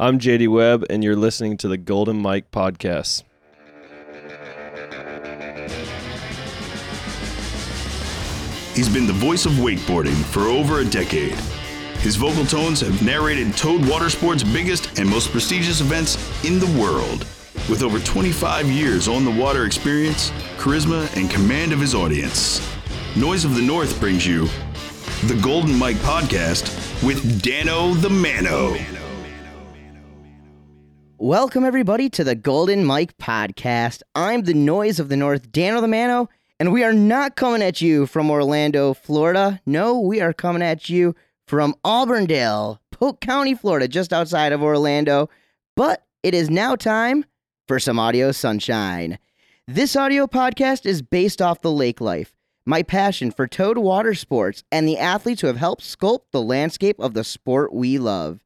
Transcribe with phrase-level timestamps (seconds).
[0.00, 3.22] I'm JD Webb, and you're listening to the Golden Mike Podcast.
[8.74, 11.34] He's been the voice of wakeboarding for over a decade.
[12.00, 16.80] His vocal tones have narrated Towed Water Sport's biggest and most prestigious events in the
[16.80, 17.26] world.
[17.68, 22.66] With over 25 years on the water experience, charisma, and command of his audience,
[23.14, 24.46] Noise of the North brings you
[25.26, 26.72] the Golden Mike Podcast
[27.06, 28.74] with Dano the Mano.
[31.22, 34.02] Welcome, everybody, to the Golden Mike Podcast.
[34.12, 38.06] I'm the noise of the North, the Mano, and we are not coming at you
[38.06, 39.60] from Orlando, Florida.
[39.64, 41.14] No, we are coming at you
[41.46, 45.30] from Auburndale, Polk County, Florida, just outside of Orlando.
[45.76, 47.24] But it is now time
[47.68, 49.16] for some audio sunshine.
[49.68, 52.34] This audio podcast is based off the lake life,
[52.66, 56.98] my passion for towed water sports, and the athletes who have helped sculpt the landscape
[56.98, 58.40] of the sport we love.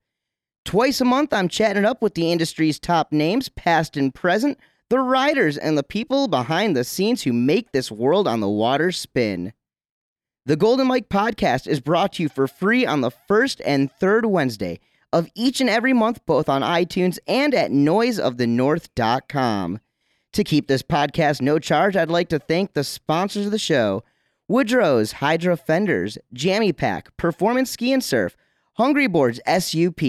[0.67, 4.59] Twice a month, I'm chatting up with the industry's top names, past and present,
[4.91, 8.91] the riders, and the people behind the scenes who make this world on the water
[8.91, 9.53] spin.
[10.45, 14.27] The Golden Mike podcast is brought to you for free on the first and third
[14.27, 14.81] Wednesday
[15.13, 19.81] of each and every month, both on iTunes and at noiseofthenorth.com.
[20.33, 24.03] To keep this podcast no charge, I'd like to thank the sponsors of the show
[24.49, 28.37] Woodrow's Hydra Fenders, Jammy Pack, Performance Ski and Surf,
[28.75, 30.01] Hungry Boards SUP,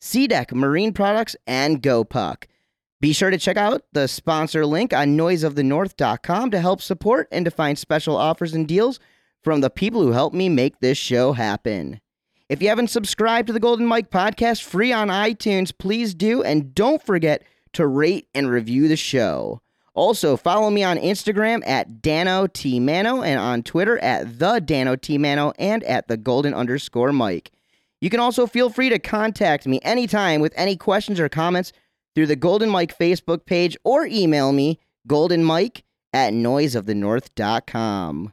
[0.00, 2.44] SeaDeck Marine Products, and GoPuck.
[3.00, 7.50] Be sure to check out the sponsor link on noiseofthenorth.com to help support and to
[7.50, 8.98] find special offers and deals
[9.42, 12.00] from the people who help me make this show happen.
[12.48, 16.42] If you haven't subscribed to the Golden Mike podcast free on iTunes, please do.
[16.42, 19.60] And don't forget to rate and review the show.
[19.94, 25.18] Also, follow me on Instagram at Dano T and on Twitter at the Dano T
[25.18, 27.50] Mano and at the Golden underscore Mike.
[28.00, 31.72] You can also feel free to contact me anytime with any questions or comments
[32.14, 35.82] through the Golden Mike Facebook page or email me, goldenmike
[36.12, 38.32] at noiseofthenorth.com.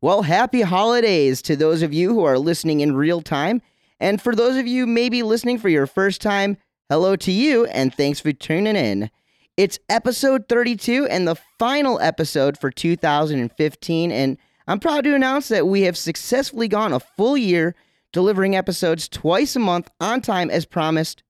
[0.00, 3.62] Well, happy holidays to those of you who are listening in real time.
[4.00, 6.56] And for those of you maybe listening for your first time,
[6.88, 9.10] hello to you and thanks for tuning in.
[9.56, 14.12] It's episode 32 and the final episode for 2015.
[14.12, 14.38] And
[14.68, 17.74] I'm proud to announce that we have successfully gone a full year
[18.18, 21.22] delivering episodes twice a month on time as promised.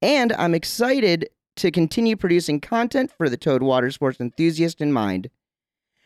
[0.00, 5.30] And I'm excited to continue producing content for the Towed Water Sports enthusiast in mind.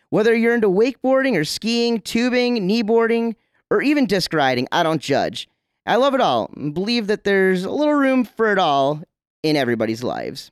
[0.08, 3.34] Whether you're into wakeboarding or skiing, tubing, kneeboarding,
[3.70, 5.50] or even disc riding, I don't judge.
[5.84, 9.02] I love it all and believe that there's a little room for it all
[9.42, 10.50] in everybody's lives.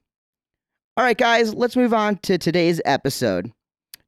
[0.98, 3.50] All right, guys, let's move on to today's episode.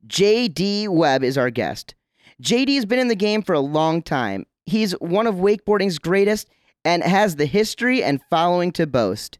[0.06, 1.94] JD Webb is our guest.
[2.42, 4.44] JD has been in the game for a long time.
[4.66, 6.48] He's one of wakeboarding's greatest
[6.84, 9.38] and has the history and following to boast.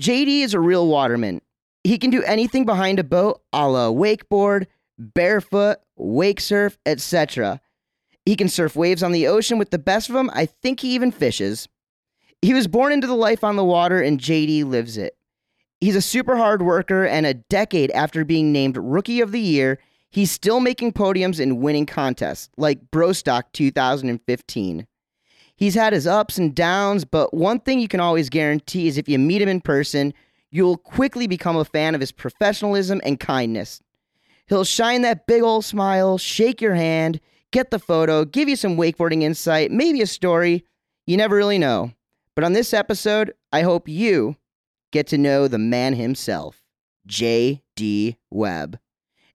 [0.00, 1.40] JD is a real waterman.
[1.84, 4.66] He can do anything behind a boat, a la wakeboard,
[4.98, 7.60] barefoot, wake surf, etc.
[8.24, 10.30] He can surf waves on the ocean with the best of them.
[10.32, 11.68] I think he even fishes.
[12.42, 15.16] He was born into the life on the water, and JD lives it.
[15.80, 19.78] He's a super hard worker, and a decade after being named Rookie of the Year,
[20.10, 24.86] he's still making podiums and winning contests, like Brostock 2015.
[25.56, 29.08] He's had his ups and downs, but one thing you can always guarantee is if
[29.08, 30.14] you meet him in person,
[30.50, 33.82] you'll quickly become a fan of his professionalism and kindness.
[34.46, 37.20] He'll shine that big old smile, shake your hand,
[37.52, 40.64] get the photo, give you some wakeboarding insight, maybe a story.
[41.06, 41.92] You never really know.
[42.34, 44.36] But on this episode, I hope you
[44.92, 46.62] get to know the man himself,
[47.06, 48.16] J.D.
[48.30, 48.78] Webb.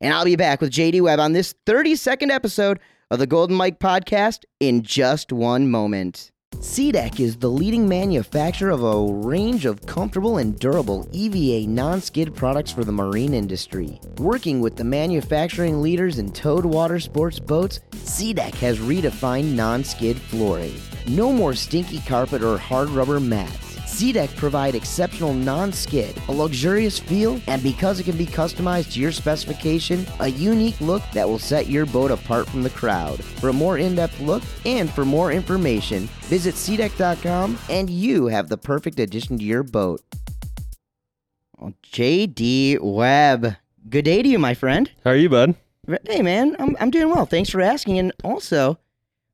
[0.02, 1.02] And I'll be back with J.D.
[1.02, 2.80] Webb on this 32nd episode
[3.12, 6.32] of the Golden Mike podcast in just one moment.
[6.58, 12.34] SeaDeck is the leading manufacturer of a range of comfortable and durable EVA non skid
[12.34, 14.00] products for the marine industry.
[14.20, 20.18] Working with the manufacturing leaders in towed water sports boats, SeaDeck has redefined non skid
[20.18, 20.74] flooring.
[21.08, 23.65] No more stinky carpet or hard rubber mats.
[23.96, 29.14] SeaDeck provide exceptional non-skid, a luxurious feel, and because it can be customized to your
[29.14, 33.24] specification, a unique look that will set your boat apart from the crowd.
[33.24, 38.58] For a more in-depth look and for more information, visit SeaDeck.com and you have the
[38.58, 40.02] perfect addition to your boat.
[41.94, 43.56] JD Webb,
[43.90, 44.91] good day to you, my friend.
[45.06, 45.56] How are you, bud?
[46.06, 47.26] Hey, man, I'm, I'm doing well.
[47.26, 47.98] Thanks for asking.
[47.98, 48.78] And also,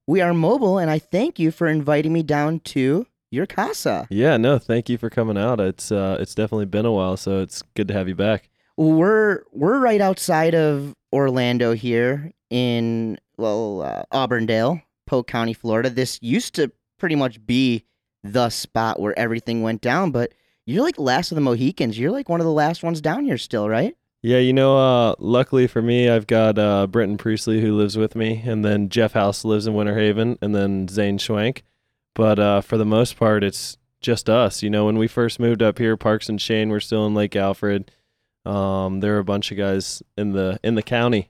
[0.05, 4.07] we are mobile, and I thank you for inviting me down to your casa.
[4.11, 5.59] Yeah, no, thank you for coming out.
[5.59, 8.49] It's uh, it's definitely been a while, so it's good to have you back.
[8.77, 15.89] We're we're right outside of Orlando here in well uh, Auburndale, Polk County, Florida.
[15.89, 17.85] This used to pretty much be
[18.23, 20.31] the spot where everything went down, but
[20.65, 21.97] You're like last of the Mohicans.
[21.97, 23.95] You're like one of the last ones down here still, right?
[24.21, 28.15] Yeah, you know, uh, luckily for me, I've got uh, Brenton Priestley who lives with
[28.15, 31.63] me, and then Jeff House lives in Winter Haven, and then Zane Schwenk.
[32.13, 34.63] But uh, for the most part, it's just us.
[34.63, 37.35] You know, when we first moved up here, Parks and Shane were still in Lake
[37.35, 37.91] Alfred.
[38.45, 41.29] Um, there were a bunch of guys in the in the county,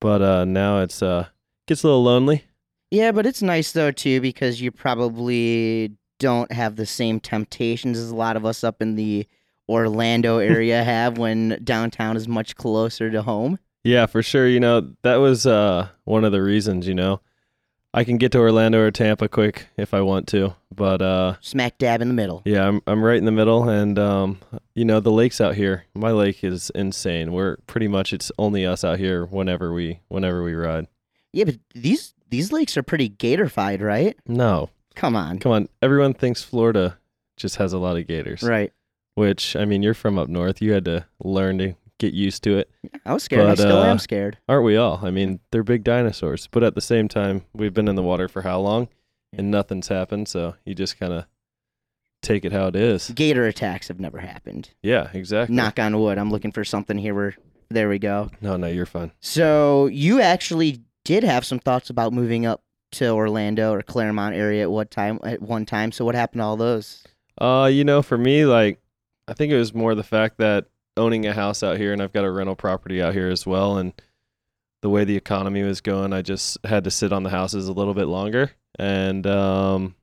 [0.00, 1.26] but uh, now it's uh,
[1.68, 2.44] gets a little lonely.
[2.90, 8.10] Yeah, but it's nice though too because you probably don't have the same temptations as
[8.10, 9.26] a lot of us up in the
[9.68, 13.58] Orlando area have when downtown is much closer to home.
[13.84, 14.48] Yeah, for sure.
[14.48, 17.20] You know, that was uh, one of the reasons, you know.
[17.96, 21.78] I can get to Orlando or Tampa quick if I want to, but uh, Smack
[21.78, 22.42] dab in the middle.
[22.44, 24.38] yeah, I'm I'm right in the middle, and um,
[24.74, 25.84] you know the lakes out here.
[25.94, 27.32] My lake is insane.
[27.32, 30.86] We're pretty much it's only us out here whenever we whenever we ride.
[31.32, 34.14] Yeah, but these these lakes are pretty gatorfied, right?
[34.26, 35.38] No, Come on.
[35.38, 35.68] come on.
[35.80, 36.98] Everyone thinks Florida
[37.38, 38.72] just has a lot of gators, Right.
[39.14, 40.60] which I mean, you're from up north.
[40.60, 42.70] You had to learn to get used to it.
[43.04, 43.48] I was scared.
[43.48, 44.38] I still uh, am scared.
[44.48, 45.00] Aren't we all?
[45.02, 48.28] I mean, they're big dinosaurs, but at the same time, we've been in the water
[48.28, 48.88] for how long
[49.36, 51.26] and nothing's happened, so you just kind of
[52.22, 53.10] take it how it is.
[53.14, 54.70] Gator attacks have never happened.
[54.82, 55.54] Yeah, exactly.
[55.54, 56.18] Knock on wood.
[56.18, 57.34] I'm looking for something here where
[57.68, 58.30] there we go.
[58.40, 59.12] No, no, you're fine.
[59.20, 62.62] So you actually did have some thoughts about moving up
[62.92, 65.92] to Orlando or Clermont area at what time at one time.
[65.92, 67.04] So what happened to all those?
[67.38, 68.80] Uh, you know, for me, like,
[69.28, 70.66] I think it was more the fact that
[70.96, 73.78] owning a house out here and I've got a rental property out here as well,
[73.78, 73.92] and
[74.82, 77.72] the way the economy was going, I just had to sit on the houses a
[77.72, 79.94] little bit longer, and um,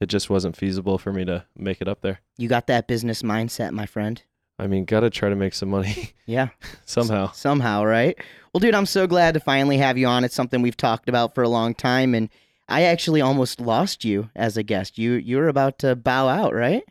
[0.00, 2.20] it just wasn't feasible for me to make it up there.
[2.38, 4.22] You got that business mindset, my friend.
[4.58, 6.48] I mean, gotta try to make some money Yeah.
[6.84, 7.32] somehow.
[7.32, 8.16] Somehow, right?
[8.52, 10.22] Well, dude, I'm so glad to finally have you on.
[10.22, 12.28] It's something we've talked about for a long time and
[12.68, 14.96] I actually almost lost you as a guest.
[14.96, 16.84] You you were about to bow out, right?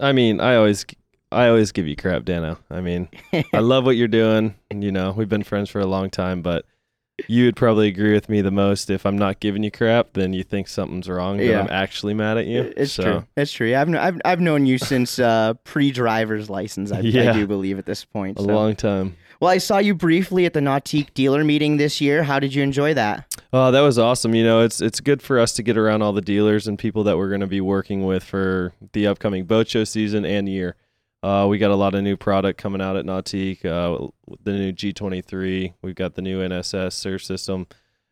[0.00, 0.86] I mean, I always,
[1.30, 2.58] I always give you crap, Dano.
[2.70, 3.08] I mean,
[3.52, 4.54] I love what you're doing.
[4.70, 6.64] And, you know, we've been friends for a long time, but
[7.26, 8.88] you would probably agree with me the most.
[8.90, 11.38] If I'm not giving you crap, then you think something's wrong.
[11.40, 11.60] Yeah.
[11.60, 12.72] I'm actually mad at you.
[12.76, 13.26] It's so, true.
[13.36, 13.74] It's true.
[13.74, 16.92] I've, kn- I've I've known you since uh, pre-driver's license.
[16.92, 17.32] I, I Yeah.
[17.32, 18.38] do believe at this point.
[18.38, 19.16] A long time.
[19.40, 22.24] Well, I saw you briefly at the Nautique dealer meeting this year.
[22.24, 23.38] How did you enjoy that?
[23.52, 24.34] Oh, that was awesome.
[24.34, 27.04] You know, it's it's good for us to get around all the dealers and people
[27.04, 30.74] that we're going to be working with for the upcoming boat show season and year.
[31.22, 33.64] Uh, we got a lot of new product coming out at Nautique.
[33.64, 34.08] Uh,
[34.44, 35.74] the new G23.
[35.82, 37.66] We've got the new NSS surf system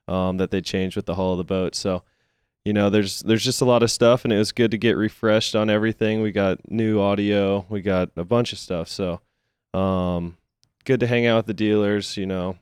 [0.08, 1.74] um, that they changed with the hull of the boat.
[1.74, 2.02] So,
[2.64, 4.96] you know, there's there's just a lot of stuff, and it was good to get
[4.96, 6.20] refreshed on everything.
[6.20, 7.64] We got new audio.
[7.68, 8.88] We got a bunch of stuff.
[8.88, 9.20] So,
[9.72, 10.36] um,
[10.84, 12.16] good to hang out with the dealers.
[12.16, 12.56] You know,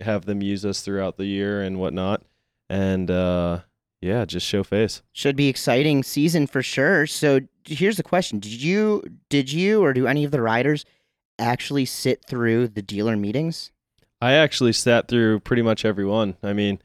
[0.00, 2.22] have them use us throughout the year and whatnot.
[2.70, 3.60] And uh,
[4.00, 5.02] yeah, just show face.
[5.12, 7.06] Should be exciting season for sure.
[7.06, 10.84] So here's the question: Did you did you or do any of the riders
[11.38, 13.72] actually sit through the dealer meetings?
[14.20, 16.36] I actually sat through pretty much every one.
[16.42, 16.80] I mean,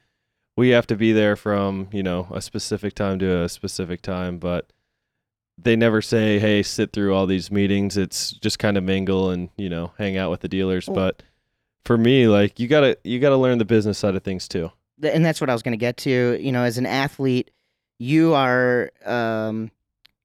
[0.56, 4.38] we have to be there from you know a specific time to a specific time,
[4.38, 4.72] but
[5.56, 9.50] they never say, "Hey, sit through all these meetings." It's just kind of mingle and
[9.56, 10.88] you know hang out with the dealers.
[10.88, 10.94] Oh.
[10.94, 11.22] But
[11.84, 14.72] for me, like you gotta you gotta learn the business side of things too.
[15.12, 16.38] And that's what I was going to get to.
[16.40, 17.50] You know, as an athlete,
[17.98, 19.70] you are um,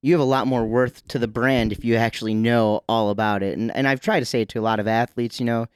[0.02, 3.44] you have a lot more worth to the brand if you actually know all about
[3.44, 3.58] it.
[3.58, 5.40] And and I've tried to say it to a lot of athletes.
[5.40, 5.70] You know, at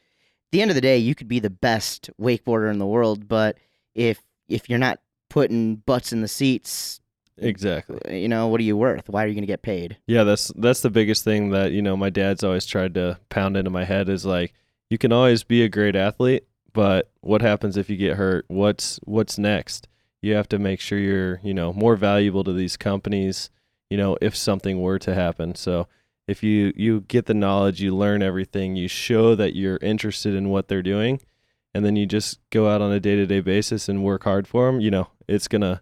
[0.51, 3.57] the end of the day, you could be the best wakeboarder in the world, but
[3.95, 6.99] if if you're not putting butts in the seats,
[7.37, 8.21] Exactly.
[8.21, 9.09] you know, what are you worth?
[9.09, 9.97] Why are you going to get paid?
[10.05, 13.57] Yeah, that's that's the biggest thing that you know my dad's always tried to pound
[13.57, 14.53] into my head is like
[14.89, 18.45] you can always be a great athlete, but what happens if you get hurt?
[18.47, 19.87] What's what's next?
[20.21, 23.49] You have to make sure you're you know more valuable to these companies.
[23.89, 25.55] You know if something were to happen.
[25.55, 25.87] So
[26.27, 30.49] if you you get the knowledge, you learn everything, you show that you're interested in
[30.49, 31.21] what they're doing,
[31.73, 34.47] and then you just go out on a day to day basis and work hard
[34.47, 34.79] for them.
[34.79, 35.81] You know it's gonna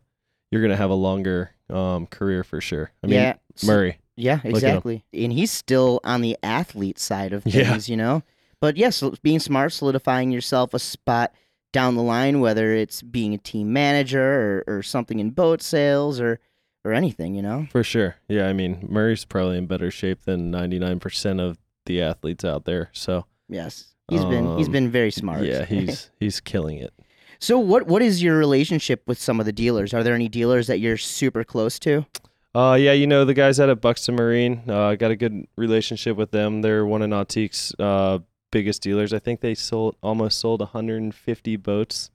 [0.52, 2.92] you're gonna have a longer um, career for sure.
[3.04, 4.00] I mean, yeah, Murray.
[4.18, 5.06] Yeah, exactly.
[5.14, 7.72] And he's still on the athlete side of Yeah.
[7.72, 8.24] things, you know.
[8.62, 11.34] But yes, being smart, solidifying yourself a spot
[11.74, 16.20] down the line, whether it's being a team manager or, or something in boat sales
[16.22, 16.40] or
[16.84, 17.68] or anything, you know.
[17.72, 18.16] For sure.
[18.28, 22.90] Yeah, I mean, Murray's probably in better shape than 99% of the athletes out there.
[22.92, 25.44] So, Yes, he's been he's Um, been very smart.
[25.44, 26.94] yeah, he's he's killing it.
[27.40, 29.94] so what what is your relationship with some of the dealers?
[29.94, 32.06] Are there any dealers that you're super close to?
[32.54, 35.46] Uh yeah, you know, the guys out at Buxton Marine, uh, I got a good
[35.56, 36.62] relationship with them.
[36.62, 38.20] They're one of Nautique's uh
[38.52, 39.14] biggest dealers.
[39.14, 42.12] I think they sold almost sold 150 boats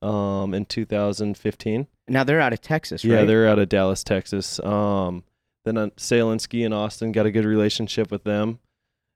[0.00, 1.86] um in 2015.
[2.08, 4.58] Now they're out of Texas, Yeah, they're out of Dallas, Texas.
[4.60, 5.24] Um
[5.64, 8.58] then uh, Sail and Ski in Austin, got a good relationship with them.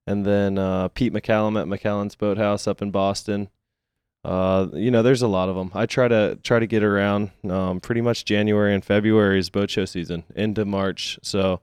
[0.06, 3.48] And then uh, Pete McCallum at McCallum's Boathouse up in Boston.
[4.24, 5.70] Uh, you know, there's a lot of them.
[5.74, 7.30] I try to try to get around.
[7.48, 11.60] Um, pretty much January and February is boat show season into March, so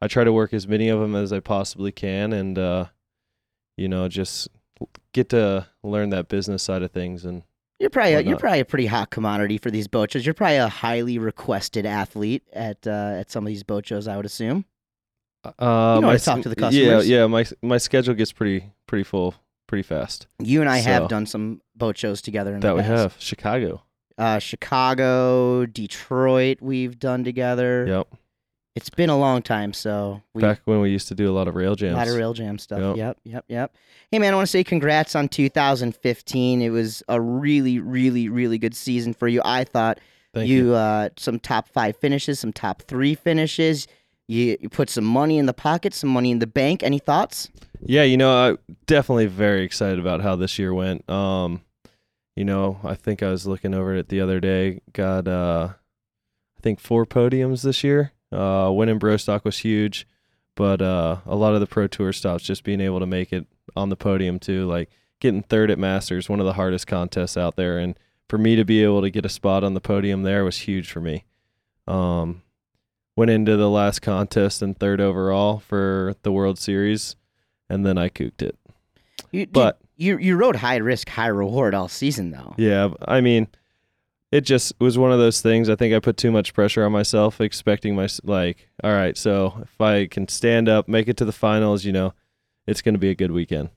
[0.00, 2.86] I try to work as many of them as I possibly can, and uh,
[3.76, 4.48] you know, just
[5.12, 7.42] get to learn that business side of things and
[7.78, 10.24] You're probably a, you're probably a pretty hot commodity for these boat shows.
[10.26, 12.90] You're probably a highly requested athlete at uh,
[13.20, 14.06] at some of these boat shows.
[14.08, 14.64] I would assume.
[15.44, 17.08] Uh, You know my talk to the Yeah, customers.
[17.08, 17.18] yeah.
[17.20, 17.26] yeah.
[17.26, 19.34] My my schedule gets pretty pretty full
[19.66, 20.26] pretty fast.
[20.38, 23.82] You and I have done some boat shows together in That we have Chicago.
[24.18, 27.84] Uh, Chicago, Detroit, we've done together.
[27.86, 28.08] Yep.
[28.76, 31.48] It's been a long time, so we Back when we used to do a lot
[31.48, 32.78] of rail jams, a lot of rail jam stuff.
[32.78, 32.96] Yep.
[32.96, 33.74] Yep, yep, yep.
[34.12, 36.60] Hey man, I want to say congrats on 2015.
[36.60, 39.40] It was a really, really, really good season for you.
[39.46, 39.98] I thought
[40.34, 40.66] Thank you.
[40.66, 43.88] you uh, some top five finishes, some top three finishes.
[44.28, 46.82] You, you put some money in the pocket, some money in the bank.
[46.82, 47.48] Any thoughts?
[47.80, 51.08] Yeah, you know, I definitely very excited about how this year went.
[51.08, 51.62] Um,
[52.34, 54.82] you know, I think I was looking over it the other day.
[54.92, 55.70] Got uh
[56.58, 58.12] I think four podiums this year.
[58.32, 60.06] Uh winning Brostock was huge,
[60.54, 63.46] but uh a lot of the pro tour stops just being able to make it
[63.76, 64.90] on the podium too, like
[65.20, 68.64] getting third at Masters, one of the hardest contests out there and for me to
[68.64, 71.24] be able to get a spot on the podium there was huge for me.
[71.86, 72.42] Um
[73.16, 77.16] went into the last contest and third overall for the World Series
[77.68, 78.56] and then I cooked it.
[79.30, 82.54] You, But you you rode high risk, high reward all season though.
[82.58, 83.48] yeah, I mean,
[84.36, 85.70] it just was one of those things.
[85.70, 89.58] I think I put too much pressure on myself, expecting my like, all right, so
[89.62, 92.12] if I can stand up, make it to the finals, you know,
[92.66, 93.70] it's going to be a good weekend.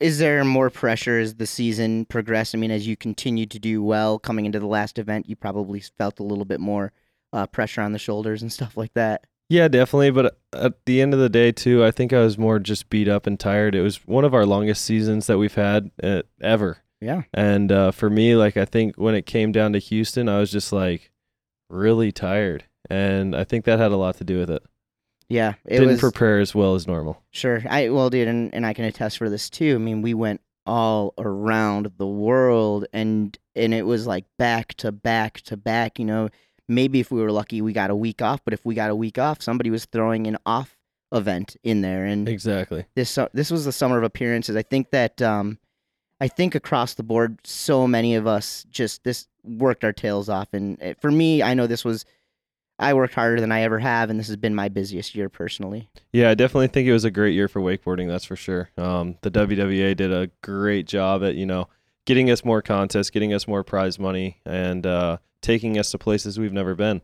[0.00, 2.56] Is there more pressure as the season progressed?
[2.56, 5.80] I mean, as you continued to do well coming into the last event, you probably
[5.80, 6.92] felt a little bit more
[7.32, 9.24] uh, pressure on the shoulders and stuff like that.
[9.48, 10.10] Yeah, definitely.
[10.10, 13.08] But at the end of the day, too, I think I was more just beat
[13.08, 13.76] up and tired.
[13.76, 16.78] It was one of our longest seasons that we've had uh, ever.
[17.00, 17.22] Yeah.
[17.32, 20.50] And uh, for me, like I think when it came down to Houston, I was
[20.50, 21.10] just like
[21.68, 24.62] really tired, and I think that had a lot to do with it.
[25.28, 27.22] Yeah, it Didn't was prepare as well as normal.
[27.30, 27.62] sure.
[27.68, 29.76] I well, dude, and, and I can attest for this too.
[29.76, 34.90] I mean, we went all around the world, and and it was like back to
[34.92, 35.98] back to back.
[36.00, 36.28] You know,
[36.68, 38.40] maybe if we were lucky, we got a week off.
[38.44, 40.76] But if we got a week off, somebody was throwing an off
[41.12, 42.84] event in there, and Exactly.
[42.96, 44.56] this this was the summer of appearances.
[44.56, 45.58] I think that um,
[46.20, 50.48] I think across the board, so many of us just this worked our tails off,
[50.52, 52.04] and uh, for me, I know this was.
[52.78, 55.90] I worked harder than I ever have, and this has been my busiest year personally.
[56.14, 58.08] Yeah, I definitely think it was a great year for wakeboarding.
[58.08, 58.70] That's for sure.
[58.78, 61.68] Um, the WWA did a great job at you know
[62.06, 66.38] getting us more contests, getting us more prize money, and uh, taking us to places
[66.38, 67.02] we've never been.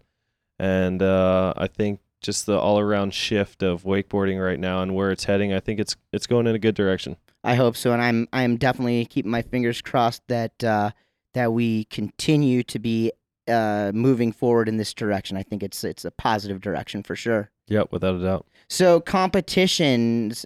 [0.59, 5.11] And uh, I think just the all around shift of wakeboarding right now and where
[5.11, 7.17] it's heading, I think it's it's going in a good direction.
[7.47, 10.91] I hope so, and I'm I'm definitely keeping my fingers crossed that uh,
[11.35, 13.13] that we continue to be
[13.47, 15.37] uh, moving forward in this direction.
[15.37, 17.53] I think it's it's a positive direction for sure.
[17.69, 18.47] Yep, without a doubt.
[18.69, 20.45] So competitions,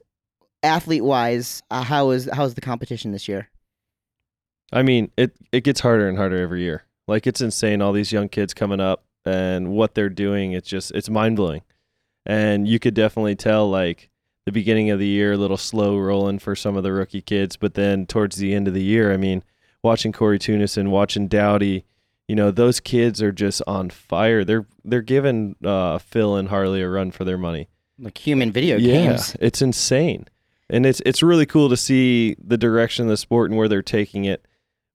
[0.62, 3.48] athlete wise, uh, how is how is the competition this year?
[4.70, 6.84] I mean, it it gets harder and harder every year.
[7.08, 10.52] Like it's insane all these young kids coming up and what they're doing.
[10.52, 11.62] It's just it's mind blowing.
[12.26, 14.09] And you could definitely tell like
[14.50, 17.56] the beginning of the year a little slow rolling for some of the rookie kids,
[17.56, 19.44] but then towards the end of the year, I mean,
[19.82, 21.84] watching Cory Teunissen, watching Dowdy,
[22.26, 24.44] you know, those kids are just on fire.
[24.44, 27.68] They're they're giving uh, Phil and Harley a run for their money.
[27.98, 29.36] Like human video Yeah, games.
[29.40, 30.26] it's insane,
[30.68, 33.82] and it's it's really cool to see the direction of the sport and where they're
[33.82, 34.44] taking it.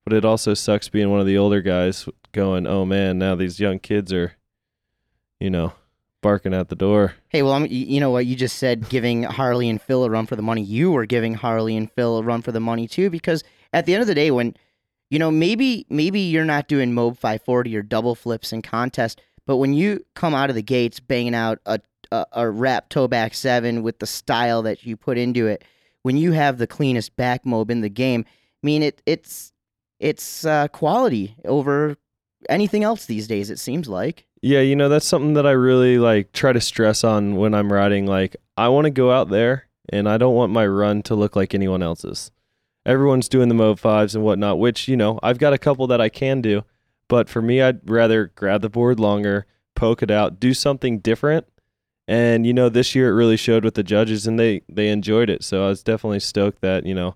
[0.03, 3.59] But it also sucks being one of the older guys going, "Oh man, now these
[3.59, 4.33] young kids are,
[5.39, 5.73] you know,
[6.25, 9.69] barking at the door." Hey, well, I'm, you know what you just said, giving Harley
[9.69, 10.63] and Phil a run for the money.
[10.63, 13.93] You were giving Harley and Phil a run for the money too, because at the
[13.93, 14.55] end of the day, when
[15.11, 19.57] you know maybe maybe you're not doing Mob 540 or double flips in contest, but
[19.57, 21.79] when you come out of the gates banging out a
[22.11, 25.63] a, a wrap toe back seven with the style that you put into it,
[26.01, 29.53] when you have the cleanest back mob in the game, I mean it it's
[29.99, 31.97] it's uh, quality over
[32.49, 33.49] anything else these days.
[33.49, 34.25] It seems like.
[34.45, 37.73] Yeah, you know, that's something that I really like try to stress on when I'm
[37.73, 38.05] riding.
[38.05, 41.35] Like, I want to go out there and I don't want my run to look
[41.35, 42.29] like anyone else's.
[42.85, 45.99] Everyone's doing the Mob 5s and whatnot, which, you know, I've got a couple that
[45.99, 46.63] I can do.
[47.07, 51.47] But for me, I'd rather grab the board longer, poke it out, do something different.
[52.07, 55.31] And, you know, this year it really showed with the judges and they, they enjoyed
[55.31, 55.43] it.
[55.43, 57.15] So I was definitely stoked that, you know,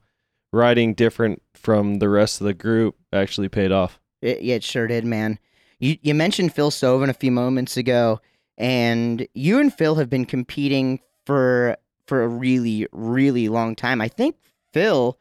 [0.52, 4.00] riding different from the rest of the group actually paid off.
[4.20, 5.38] It, it sure did, man.
[5.80, 8.20] You you mentioned Phil Soven a few moments ago,
[8.58, 14.02] and you and Phil have been competing for for a really really long time.
[14.02, 14.36] I think
[14.74, 15.18] Phil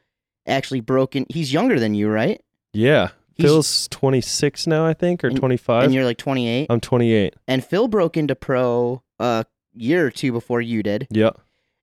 [0.47, 1.27] actually broke in.
[1.29, 2.41] He's younger than you, right?
[2.73, 3.09] Yeah.
[3.35, 5.85] He's- Phil's 26 now, I think, or And- 25.
[5.85, 6.67] And you're like 28.
[6.71, 7.35] I'm 28.
[7.47, 11.07] and Phil broke into pro a year or two before you did.
[11.11, 11.31] Yeah.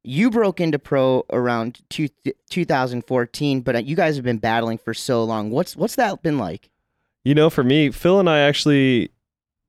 [0.04, 2.10] You broke into pro around two,
[2.50, 5.50] 2014, but uh, you guys have been battling for so long.
[5.50, 6.70] What's what's that been like?
[7.26, 9.10] You know, for me, Phil and I actually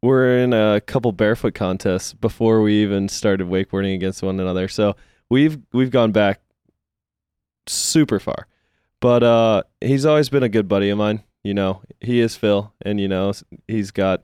[0.02, 4.68] were in a couple barefoot contests before we even started wakeboarding against one another.
[4.68, 4.94] So
[5.30, 6.40] we've we've gone back
[7.66, 8.46] super far.
[9.00, 11.22] But uh he's always been a good buddy of mine.
[11.42, 13.32] You know, he is Phil and you know,
[13.66, 14.20] he's got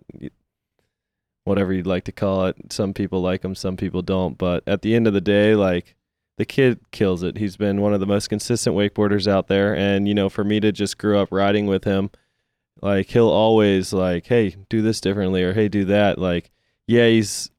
[1.44, 2.56] whatever you'd like to call it.
[2.70, 5.96] Some people like him, some people don't, but at the end of the day like
[6.36, 7.38] the kid kills it.
[7.38, 10.60] He's been one of the most consistent wakeboarders out there and you know, for me
[10.60, 12.10] to just grow up riding with him
[12.82, 16.50] like he'll always like hey do this differently or hey do that like
[16.86, 17.50] yeah he's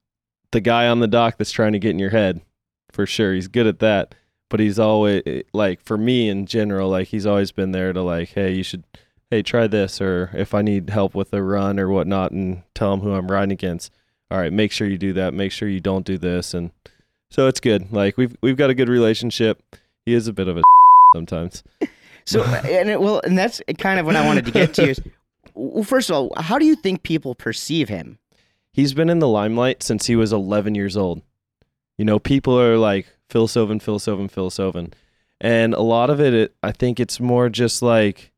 [0.51, 2.41] the guy on the dock that's trying to get in your head
[2.91, 4.13] for sure he's good at that
[4.49, 8.01] but he's always eh, like for me in general like he's always been there to
[8.01, 8.83] like hey you should
[9.31, 12.93] hey try this or if i need help with a run or whatnot and tell
[12.93, 13.91] him who i'm riding against.
[14.29, 15.33] All right make sure you do that.
[15.33, 16.71] Make sure you don't do this and
[17.29, 17.91] so it's good.
[17.91, 19.63] Like we've we've got a good relationship.
[20.05, 20.61] He is a bit of a
[21.15, 21.63] sometimes
[22.25, 24.89] So and it, well, and that's kind of what I wanted to get to.
[24.89, 25.01] Is
[25.53, 28.19] well, first of all, how do you think people perceive him?
[28.73, 31.21] he's been in the limelight since he was 11 years old.
[31.97, 34.93] You know, people are like Phil Soven, Phil Soven, Phil Soven.
[35.39, 38.31] And a lot of it, it I think it's more just like,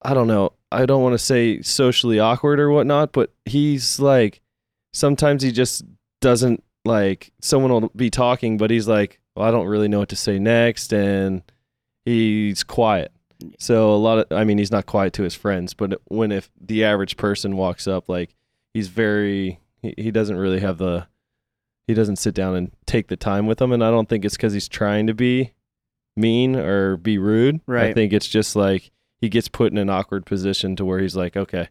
[0.00, 0.54] I don't know.
[0.72, 4.40] I don't want to say socially awkward or whatnot, but he's like,
[4.92, 5.84] sometimes he just
[6.20, 10.08] doesn't like, someone will be talking, but he's like, well, I don't really know what
[10.08, 10.92] to say next.
[10.92, 11.42] And
[12.04, 13.12] he's quiet.
[13.58, 16.50] So a lot of, I mean, he's not quiet to his friends, but when if
[16.60, 18.34] the average person walks up, like
[18.72, 21.06] he's very, he, he doesn't really have the,
[21.88, 23.72] he doesn't sit down and take the time with them.
[23.72, 25.52] And I don't think it's because he's trying to be
[26.16, 27.60] mean or be rude.
[27.66, 27.86] Right.
[27.86, 31.16] I think it's just like he gets put in an awkward position to where he's
[31.16, 31.68] like, okay,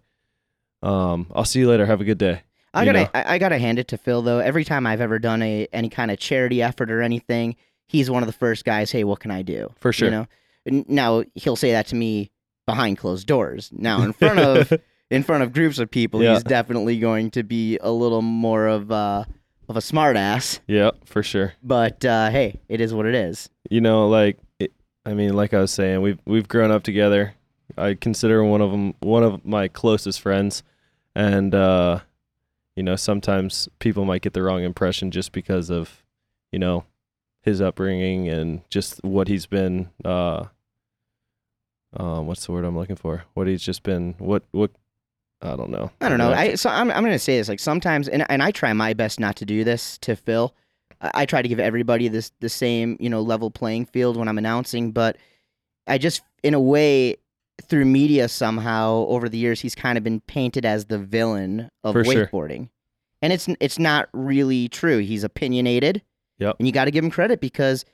[0.83, 1.85] um, I'll see you later.
[1.85, 2.41] Have a good day.
[2.73, 3.09] I You gotta, know.
[3.13, 4.39] I, I gotta hand it to Phil though.
[4.39, 7.55] Every time I've ever done a any kind of charity effort or anything,
[7.91, 8.91] he's one of the first guys.
[8.91, 9.69] Hey, what can I do?
[9.79, 10.07] For sure.
[10.09, 10.83] You know.
[10.87, 12.31] Now he'll say that to me
[12.65, 13.69] behind closed doors.
[13.73, 14.71] Now in front of
[15.09, 16.33] in front of groups of people, Yeah.
[16.35, 19.25] he's definitely going to be a little more of a,
[19.67, 20.59] of a smart ass.
[20.67, 21.53] yeah, for sure.
[21.63, 23.49] But uh, hey, it is what it is.
[23.69, 24.71] you know like it,
[25.05, 27.33] i mean like i was saying we've we've grown up together
[27.77, 30.61] i consider one of them one of my closest friends
[31.15, 31.99] and uh
[32.75, 36.03] you know sometimes people might get the wrong impression just because of
[36.51, 36.83] you know
[37.41, 40.45] his upbringing and just what he's been uh
[41.97, 44.71] um what's the word i'm looking for what he's just been what what
[45.41, 46.31] i don't know I don't know.
[46.31, 49.19] I so I'm I'm gonna say this like sometimes, and and I try my best
[49.19, 50.53] not to do this to Phil.
[51.01, 54.27] I, I try to give everybody this the same you know level playing field when
[54.27, 55.17] I'm announcing, but
[55.87, 57.15] I just in a way
[57.63, 61.93] through media somehow over the years he's kind of been painted as the villain of
[61.93, 62.27] For sure.
[62.27, 62.69] wakeboarding,
[63.23, 64.99] and it's it's not really true.
[64.99, 66.03] He's opinionated.
[66.41, 66.57] Yep.
[66.59, 67.85] And you got to give him credit because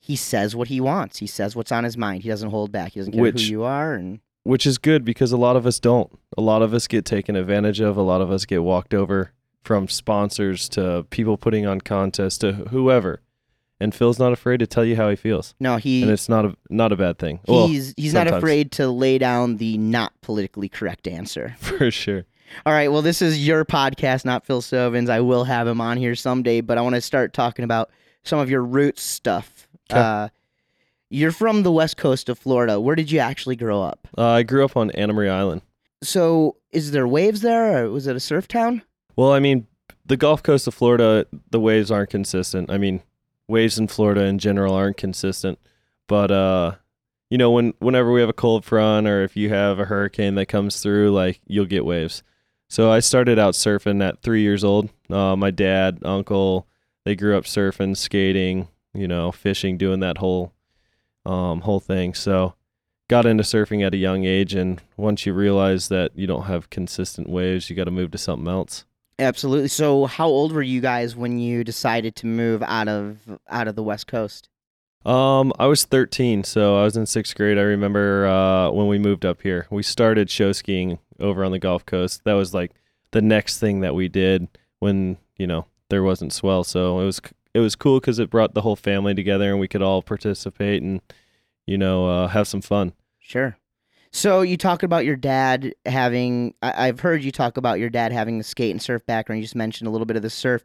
[0.00, 1.18] he says what he wants.
[1.18, 2.22] He says what's on his mind.
[2.22, 2.92] He doesn't hold back.
[2.92, 3.94] He doesn't care Which- who you are.
[3.94, 6.18] And which is good because a lot of us don't.
[6.36, 7.96] A lot of us get taken advantage of.
[7.96, 9.32] A lot of us get walked over
[9.62, 13.20] from sponsors to people putting on contests to whoever.
[13.80, 16.44] And Phil's not afraid to tell you how he feels, no, he and it's not
[16.44, 17.40] a not a bad thing.
[17.48, 21.56] Well, he's he's not afraid to lay down the not politically correct answer.
[21.58, 22.24] for sure.
[22.66, 25.10] All right, well, this is your podcast, not Phil Sovens.
[25.10, 27.90] I will have him on here someday, but I want to start talking about
[28.22, 29.68] some of your roots stuff.
[29.90, 30.28] Uh,
[31.10, 32.80] you're from the west coast of Florida.
[32.80, 34.08] Where did you actually grow up?
[34.16, 35.62] Uh, I grew up on Anna Maria Island.
[36.02, 38.82] So, is there waves there, or was it a surf town?
[39.16, 39.66] Well, I mean,
[40.04, 42.70] the Gulf Coast of Florida, the waves aren't consistent.
[42.70, 43.02] I mean,
[43.48, 45.58] waves in Florida in general aren't consistent.
[46.06, 46.76] But uh,
[47.30, 50.34] you know, when whenever we have a cold front or if you have a hurricane
[50.36, 52.22] that comes through, like you'll get waves.
[52.68, 54.90] So I started out surfing at three years old.
[55.10, 56.66] Uh, my dad, uncle,
[57.04, 60.52] they grew up surfing, skating, you know, fishing, doing that whole
[61.26, 62.14] um, whole thing.
[62.14, 62.54] So
[63.08, 66.70] got into surfing at a young age, and once you realize that you don't have
[66.70, 68.84] consistent waves, you got to move to something else.
[69.18, 69.68] Absolutely.
[69.68, 73.76] So, how old were you guys when you decided to move out of out of
[73.76, 74.48] the West Coast?
[75.04, 77.58] Um, I was 13, so I was in sixth grade.
[77.58, 79.66] I remember uh, when we moved up here.
[79.70, 82.22] We started show skiing over on the Gulf Coast.
[82.24, 82.72] That was like
[83.12, 86.64] the next thing that we did when you know there wasn't swell.
[86.64, 87.20] So it was
[87.52, 90.82] it was cool because it brought the whole family together and we could all participate
[90.82, 91.00] and
[91.66, 92.94] you know uh, have some fun.
[93.18, 93.56] Sure.
[94.10, 96.54] So you talk about your dad having.
[96.62, 99.40] I, I've heard you talk about your dad having the skate and surf background.
[99.40, 100.62] You just mentioned a little bit of the surf,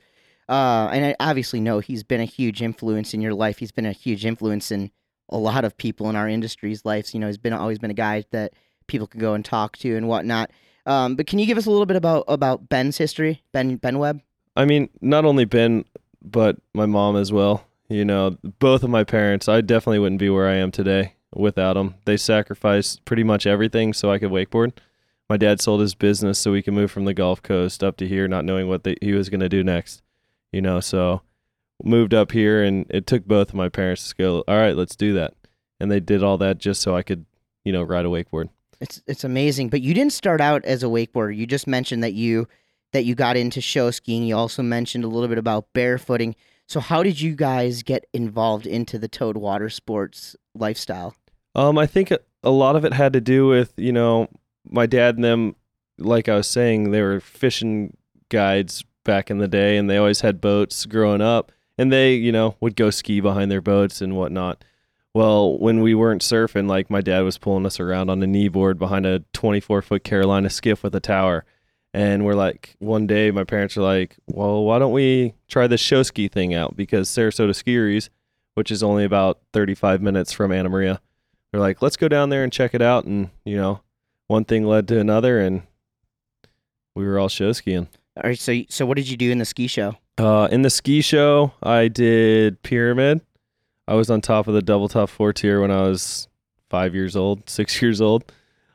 [0.49, 3.59] uh, and I obviously know he's been a huge influence in your life.
[3.59, 4.91] He's been a huge influence in
[5.29, 7.13] a lot of people in our industry's lives.
[7.13, 8.53] You know, he's been always been a guy that
[8.87, 10.49] people can go and talk to and whatnot.
[10.87, 13.99] Um, but can you give us a little bit about about Ben's history, Ben Ben
[13.99, 14.21] Webb?
[14.55, 15.85] I mean, not only Ben,
[16.21, 17.63] but my mom as well.
[17.87, 19.47] You know, both of my parents.
[19.47, 21.95] I definitely wouldn't be where I am today without them.
[22.05, 24.73] They sacrificed pretty much everything so I could wakeboard.
[25.29, 28.07] My dad sold his business so we could move from the Gulf Coast up to
[28.07, 30.01] here, not knowing what they, he was going to do next.
[30.51, 31.21] You know, so
[31.83, 34.43] moved up here, and it took both of my parents to go.
[34.47, 35.33] All right, let's do that,
[35.79, 37.25] and they did all that just so I could,
[37.63, 38.49] you know, ride a wakeboard.
[38.81, 39.69] It's it's amazing.
[39.69, 41.35] But you didn't start out as a wakeboarder.
[41.35, 42.47] You just mentioned that you
[42.93, 44.23] that you got into show skiing.
[44.23, 46.33] You also mentioned a little bit about barefooting.
[46.67, 51.15] So how did you guys get involved into the towed water sports lifestyle?
[51.55, 54.27] Um, I think a- a lot of it had to do with you know
[54.65, 55.55] my dad and them.
[55.97, 57.97] Like I was saying, they were fishing
[58.29, 62.31] guides back in the day, and they always had boats growing up, and they you
[62.31, 64.63] know would go ski behind their boats and whatnot.
[65.13, 68.47] Well, when we weren't surfing, like my dad was pulling us around on a knee
[68.47, 71.45] board behind a 24 foot Carolina skiff with a tower.
[71.93, 75.81] And we're like, one day my parents are like, well, why don't we try this
[75.81, 76.77] show ski thing out?
[76.77, 78.11] Because Sarasota Ski-A-Rees,
[78.53, 81.01] which is only about 35 minutes from Anna Maria,
[81.51, 83.05] they're like, let's go down there and check it out.
[83.05, 83.81] And, you know,
[84.27, 85.63] one thing led to another, and
[86.93, 87.87] we were all show skiing.
[88.21, 89.95] All right, so so what did you do in the ski show?
[90.17, 93.21] Uh, in the ski show, I did pyramid.
[93.87, 96.27] I was on top of the double top four tier when I was
[96.69, 98.29] five years old, six years old,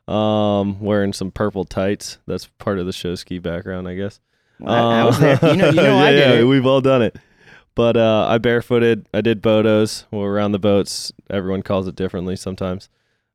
[0.09, 2.16] um, wearing some purple tights.
[2.26, 4.18] That's part of the show ski background, I guess.
[4.64, 5.38] I, I was there.
[5.42, 7.14] You know, you know, yeah, I did yeah, we've all done it.
[7.74, 9.07] But uh, I barefooted.
[9.12, 10.04] I did botos.
[10.11, 12.88] Well, around the boats, everyone calls it differently sometimes.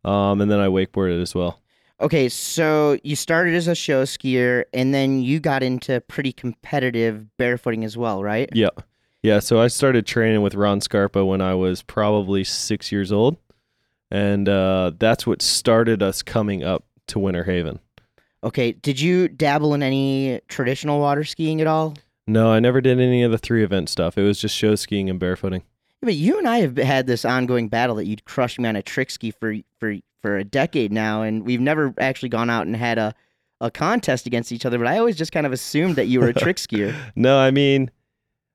[0.03, 1.59] Um, and then I wakeboarded as well.
[2.01, 7.25] Okay, so you started as a show skier, and then you got into pretty competitive
[7.37, 8.49] barefooting as well, right?
[8.53, 8.69] Yeah.
[9.21, 9.39] Yeah.
[9.39, 13.37] So I started training with Ron Scarpa when I was probably six years old.
[14.11, 17.79] And uh, that's what started us coming up to Winter Haven.
[18.43, 21.95] Okay, did you dabble in any traditional water skiing at all?
[22.25, 24.17] No, I never did any of the three event stuff.
[24.17, 25.63] It was just show skiing and barefooting.
[26.01, 28.77] Yeah, but you and I have had this ongoing battle that you'd crush me on
[28.77, 32.65] a trick ski for for for a decade now, and we've never actually gone out
[32.67, 33.15] and had a
[33.61, 34.77] a contest against each other.
[34.77, 36.95] But I always just kind of assumed that you were a trick skier.
[37.15, 37.91] No, I mean,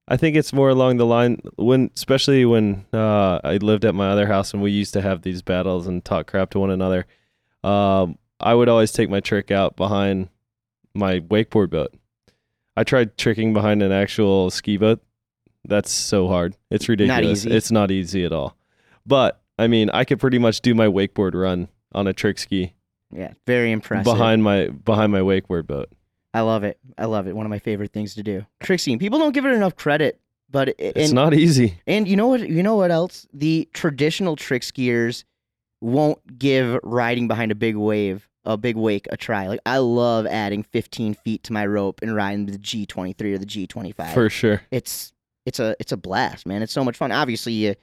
[0.09, 4.11] I think it's more along the line when, especially when uh, I lived at my
[4.11, 7.07] other house and we used to have these battles and talk crap to one another.
[7.63, 10.29] Um, I would always take my trick out behind
[10.95, 11.95] my wakeboard boat.
[12.77, 15.03] I tried tricking behind an actual ski boat.
[15.65, 16.57] That's so hard.
[16.71, 17.47] It's ridiculous.
[17.47, 17.57] easy.
[17.57, 18.57] It's not easy at all.
[19.07, 22.75] But I mean, I could pretty much do my wakeboard run on a trick ski
[23.13, 24.05] Yeah, very impressive.
[24.05, 25.89] behind my behind my wakeboard boat.
[26.33, 26.79] I love it.
[26.99, 27.37] I love it.
[27.37, 28.45] One of my favorite things to do.
[28.61, 28.99] Trick skiing.
[28.99, 31.79] People don't give it enough credit, but it, It's and, not easy.
[31.87, 32.49] and you know what?
[32.49, 33.27] You know what else?
[33.33, 35.23] The traditional trick skiers
[35.81, 39.47] won't give riding behind a big wave, a big wake, a try.
[39.47, 43.47] Like I love adding 15 feet to my rope and riding the G23 or the
[43.47, 44.13] G25.
[44.15, 44.63] For sure.
[44.73, 45.13] it's
[45.47, 46.63] it's a it's a blast, man.
[46.63, 47.13] It's so much fun.
[47.13, 47.75] Obviously, you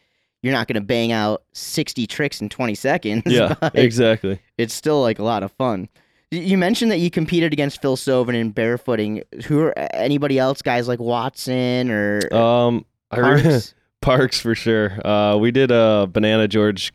[0.41, 3.23] you're not gonna bang out 60 tricks in 20 seconds.
[3.25, 4.39] Yeah, exactly.
[4.57, 5.89] it's still like a lot of fun.
[6.31, 9.23] You mentioned that you competed against Phil Soven in barefooting.
[9.45, 10.61] Who are anybody else?
[10.61, 13.73] Guys like Watson or Um, I re- Parks?
[14.01, 15.05] Parks for sure.
[15.05, 16.93] Uh, we did a Banana George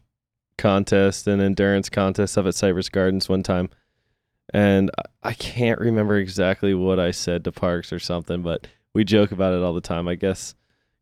[0.58, 3.68] contest and endurance contest up at Cypress Gardens one time,
[4.54, 4.90] and
[5.22, 9.52] I can't remember exactly what I said to Parks or something, but we joke about
[9.52, 10.08] it all the time.
[10.08, 10.54] I guess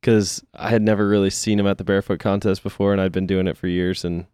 [0.05, 3.27] because I had never really seen him at the barefoot contest before, and I'd been
[3.27, 4.27] doing it for years, and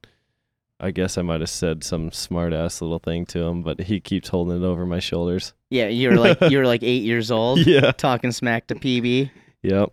[0.81, 4.01] I guess I might have said some smart ass little thing to him, but he
[4.01, 5.53] keeps holding it over my shoulders.
[5.71, 7.93] yeah, you were like you were like eight years old, Yeah.
[7.93, 9.31] talking smack to PB.
[9.63, 9.91] Yep.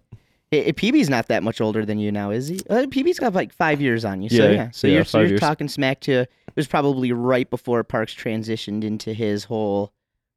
[0.51, 2.59] PB's not that much older than you now, is he?
[2.69, 4.29] Uh, PB's got like five years on you.
[4.29, 6.21] So Yeah, yeah, so yeah, you're, so you're talking smack to.
[6.21, 9.91] It was probably right before Parks transitioned into his whole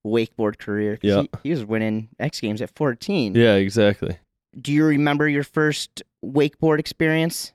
[0.04, 0.98] wakeboard career.
[1.00, 1.22] Yeah.
[1.22, 3.34] he, he was winning X Games at 14.
[3.36, 3.54] Yeah.
[3.54, 4.18] Exactly.
[4.58, 7.52] Do you remember your first wakeboard experience?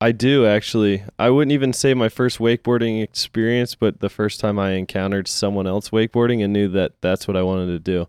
[0.00, 1.04] I do actually.
[1.18, 5.66] I wouldn't even say my first wakeboarding experience, but the first time I encountered someone
[5.66, 8.08] else wakeboarding and knew that that's what I wanted to do.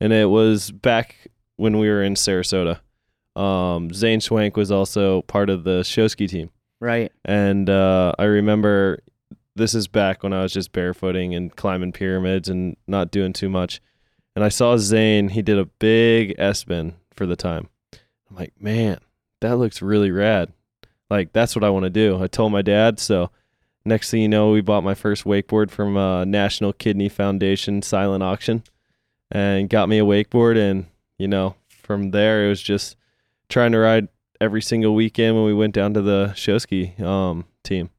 [0.00, 2.80] And it was back when we were in Sarasota.
[3.34, 6.50] Um, Zane Schwenk was also part of the Showski team.
[6.80, 7.12] Right.
[7.24, 9.00] And uh, I remember
[9.54, 13.48] this is back when I was just barefooting and climbing pyramids and not doing too
[13.48, 13.80] much.
[14.34, 17.68] And I saw Zane, he did a big S bend for the time.
[18.30, 18.98] I'm like, man,
[19.40, 20.52] that looks really rad.
[21.08, 22.22] Like, that's what I want to do.
[22.22, 22.98] I told my dad.
[22.98, 23.30] So
[23.84, 28.22] next thing you know, we bought my first wakeboard from uh, National Kidney Foundation silent
[28.22, 28.62] auction,
[29.30, 30.58] and got me a wakeboard.
[30.58, 30.86] And
[31.18, 32.96] you know, from there it was just
[33.48, 34.08] trying to ride
[34.40, 37.90] every single weekend when we went down to the show ski um, team.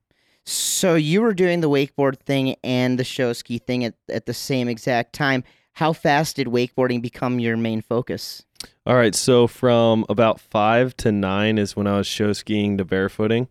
[0.46, 4.34] So you were doing the wakeboard thing and the show ski thing at, at the
[4.34, 5.44] same exact time.
[5.74, 8.46] How fast did wakeboarding become your main focus?
[8.86, 12.86] All right, so from about five to nine is when I was show skiing to
[12.86, 13.48] barefooting.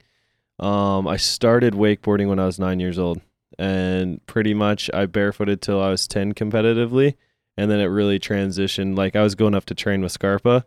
[0.59, 3.21] Um, I started wakeboarding when I was nine years old,
[3.59, 7.17] and pretty much I barefooted till I was ten competitively,
[7.57, 8.97] and then it really transitioned.
[8.97, 10.65] Like I was going up to train with Scarpa,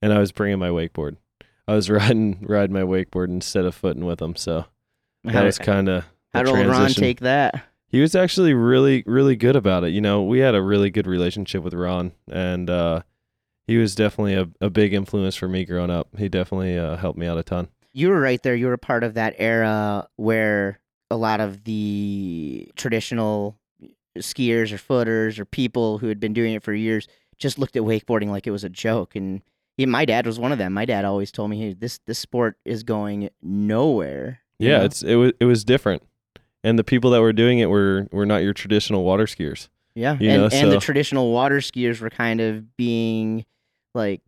[0.00, 1.16] and I was bringing my wakeboard.
[1.68, 4.34] I was riding riding my wakeboard instead of footing with them.
[4.36, 4.64] So
[5.24, 7.64] that was kind of how did old Ron take that?
[7.88, 9.90] He was actually really really good about it.
[9.90, 13.02] You know, we had a really good relationship with Ron, and uh,
[13.66, 16.08] he was definitely a, a big influence for me growing up.
[16.16, 18.54] He definitely uh, helped me out a ton you were right there.
[18.54, 23.58] You were a part of that era where a lot of the traditional
[24.18, 27.84] skiers or footers or people who had been doing it for years just looked at
[27.84, 29.16] wakeboarding like it was a joke.
[29.16, 29.40] And
[29.78, 30.74] yeah, my dad was one of them.
[30.74, 34.84] My dad always told me, "Hey, this this sport is going nowhere." Yeah, know?
[34.84, 36.02] it's it was it was different,
[36.62, 39.68] and the people that were doing it were were not your traditional water skiers.
[39.94, 40.70] Yeah, you and, know, and so.
[40.70, 43.46] the traditional water skiers were kind of being
[43.96, 44.22] like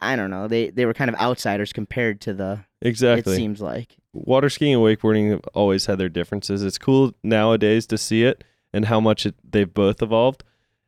[0.00, 0.48] I don't know.
[0.48, 3.32] They they were kind of outsiders compared to the exactly.
[3.32, 6.62] It seems like water skiing and wakeboarding have always had their differences.
[6.62, 10.44] It's cool nowadays to see it and how much it, they've both evolved.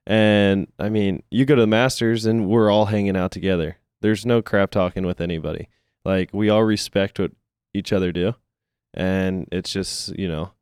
[0.07, 3.79] And I mean, you go to the Masters and we're all hanging out together.
[4.03, 5.69] There's no crap talking with anybody.
[6.05, 7.33] Like we all respect what
[7.73, 8.35] each other do,
[8.93, 10.53] and it's just you know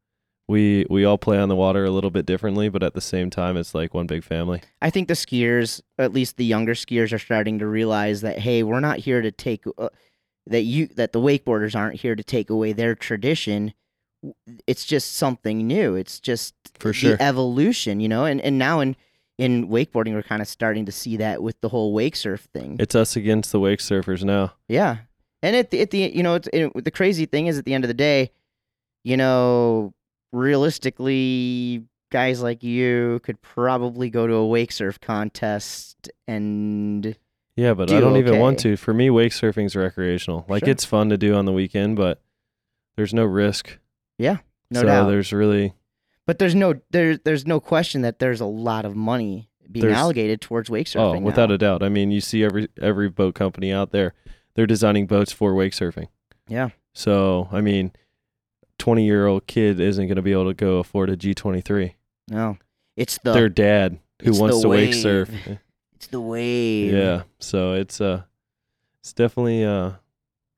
[0.52, 3.30] we we all play on the water a little bit differently, but at the same
[3.30, 4.62] time, it's like one big family.
[4.80, 8.62] I think the skiers, at least the younger skiers, are starting to realize that hey,
[8.62, 9.88] we're not here to take uh,
[10.46, 13.72] that you that the wakeboarders aren't here to take away their tradition.
[14.66, 15.96] It's just something new.
[15.96, 18.26] It's just for sure evolution, you know.
[18.26, 18.94] And and now in
[19.38, 22.76] in wakeboarding, we're kind of starting to see that with the whole wake surf thing.
[22.78, 24.52] It's us against the wake surfers now.
[24.68, 24.98] Yeah,
[25.42, 27.72] and at the, at the you know it's, it, the crazy thing is at the
[27.72, 28.32] end of the day,
[29.02, 29.94] you know
[30.32, 37.16] realistically, guys like you could probably go to a wake surf contest and
[37.56, 38.20] yeah, but do I don't okay.
[38.20, 38.76] even want to.
[38.76, 40.44] For me, wake surfing's recreational.
[40.48, 40.70] Like Sure.
[40.70, 42.20] it's fun to do on the weekend, but
[42.96, 43.78] there's no risk.
[44.18, 44.38] Yeah,
[44.70, 45.08] no so doubt.
[45.08, 45.74] there's really
[46.26, 49.98] But there's no there there's no question that there's a lot of money being There's-
[49.98, 51.00] allocated towards wake surfing.
[51.00, 51.22] oh, surfing.
[51.22, 51.54] without now.
[51.54, 51.82] a doubt.
[51.82, 54.14] I mean, you see every every boat company out there,
[54.54, 56.08] they're designing boats for wake surfing.
[56.48, 56.70] Yeah.
[56.94, 57.92] So I mean,
[58.82, 61.60] twenty year old kid isn't going to be able to go afford a G twenty
[61.60, 61.94] three.
[62.28, 62.58] no,
[62.96, 65.30] it's the Their dad who wants to wake surf.
[65.94, 66.92] it's the wave.
[66.92, 67.22] Yeah.
[67.38, 68.22] So it's uh,
[69.00, 69.92] it's definitely uh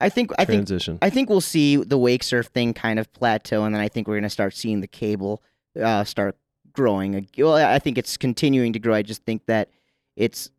[0.00, 0.70] I think I think.
[1.02, 4.08] I think we'll see the wake surf thing kind of plateau, and then I think
[4.08, 5.42] we're gonna start seeing the cable
[5.80, 6.36] uh, start
[6.72, 7.28] growing.
[7.36, 8.94] Well, I think it's continuing to grow.
[8.94, 9.68] I just think that
[10.16, 10.50] it's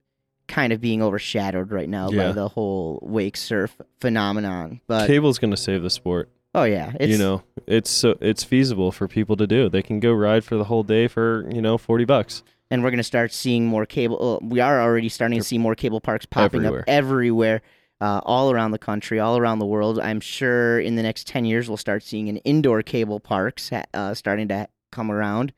[0.47, 4.81] kind of being overshadowed right now by the whole wake surf phenomenon.
[4.85, 6.29] But Cable's going to save the sport.
[6.55, 9.69] Oh yeah, it's, you know, it's so it's feasible for people to do.
[9.69, 12.43] They can go ride for the whole day for you know forty bucks.
[12.71, 14.17] and we're gonna start seeing more cable.
[14.41, 16.81] uh, we are already starting to see more cable parks popping Everywhere.
[16.81, 17.61] up everywhere.
[18.01, 19.99] Uh, all around the country, all around the world.
[19.99, 24.13] I'm sure in the next 10 years, we'll start seeing an indoor cable parks uh,
[24.13, 25.53] starting to come around.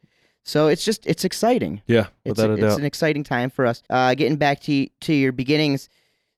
[0.46, 1.82] So it's just, it's exciting.
[1.88, 3.82] Yeah, It's, without a, it's an exciting time for us.
[3.90, 5.90] Uh, getting back to to your beginnings,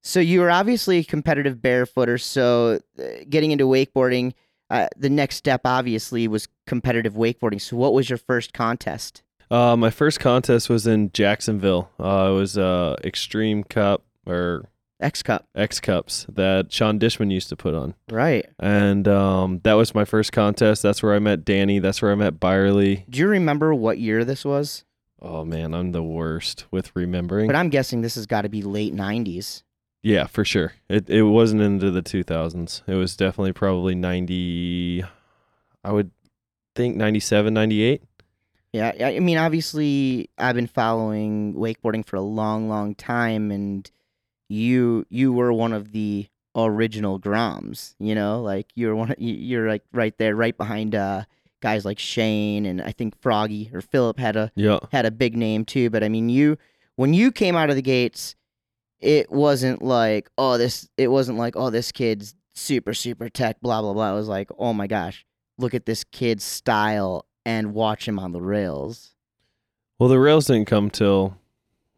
[0.01, 2.19] so you were obviously a competitive barefooter.
[2.19, 4.31] So uh, getting into wakeboarding,
[4.69, 7.61] uh, the next step obviously was competitive wakeboarding.
[7.61, 9.23] So what was your first contest?
[9.51, 11.89] Uh, my first contest was in Jacksonville.
[11.99, 14.65] Uh, it was uh, Extreme Cup or
[15.01, 18.45] X Cup, X Cups that Sean Dishman used to put on, right?
[18.59, 20.83] and um, that was my first contest.
[20.83, 21.79] That's where I met Danny.
[21.79, 23.05] That's where I met Byerly.
[23.09, 24.83] Do you remember what year this was?
[25.21, 27.47] Oh man, I'm the worst with remembering.
[27.47, 29.63] But I'm guessing this has got to be late '90s.
[30.01, 30.73] Yeah, for sure.
[30.87, 32.81] It it wasn't into the 2000s.
[32.87, 35.03] It was definitely probably 90.
[35.83, 36.11] I would
[36.75, 38.01] think 97, 98.
[38.71, 43.89] Yeah, I mean, obviously, I've been following wakeboarding for a long, long time, and
[44.47, 47.95] you you were one of the original Groms.
[47.99, 49.15] You know, like you're one.
[49.17, 51.23] you- You're like right there, right behind uh,
[51.61, 54.79] guys like Shane, and I think Froggy or Philip had a Yeah.
[54.91, 55.89] had a big name too.
[55.89, 56.57] But I mean, you
[56.95, 58.35] when you came out of the gates,
[58.99, 60.89] it wasn't like oh this.
[60.97, 64.11] It wasn't like oh this kid's super super tech blah blah blah.
[64.11, 65.25] It was like oh my gosh,
[65.57, 69.15] look at this kid's style and watch him on the rails.
[69.97, 71.37] Well, the rails didn't come till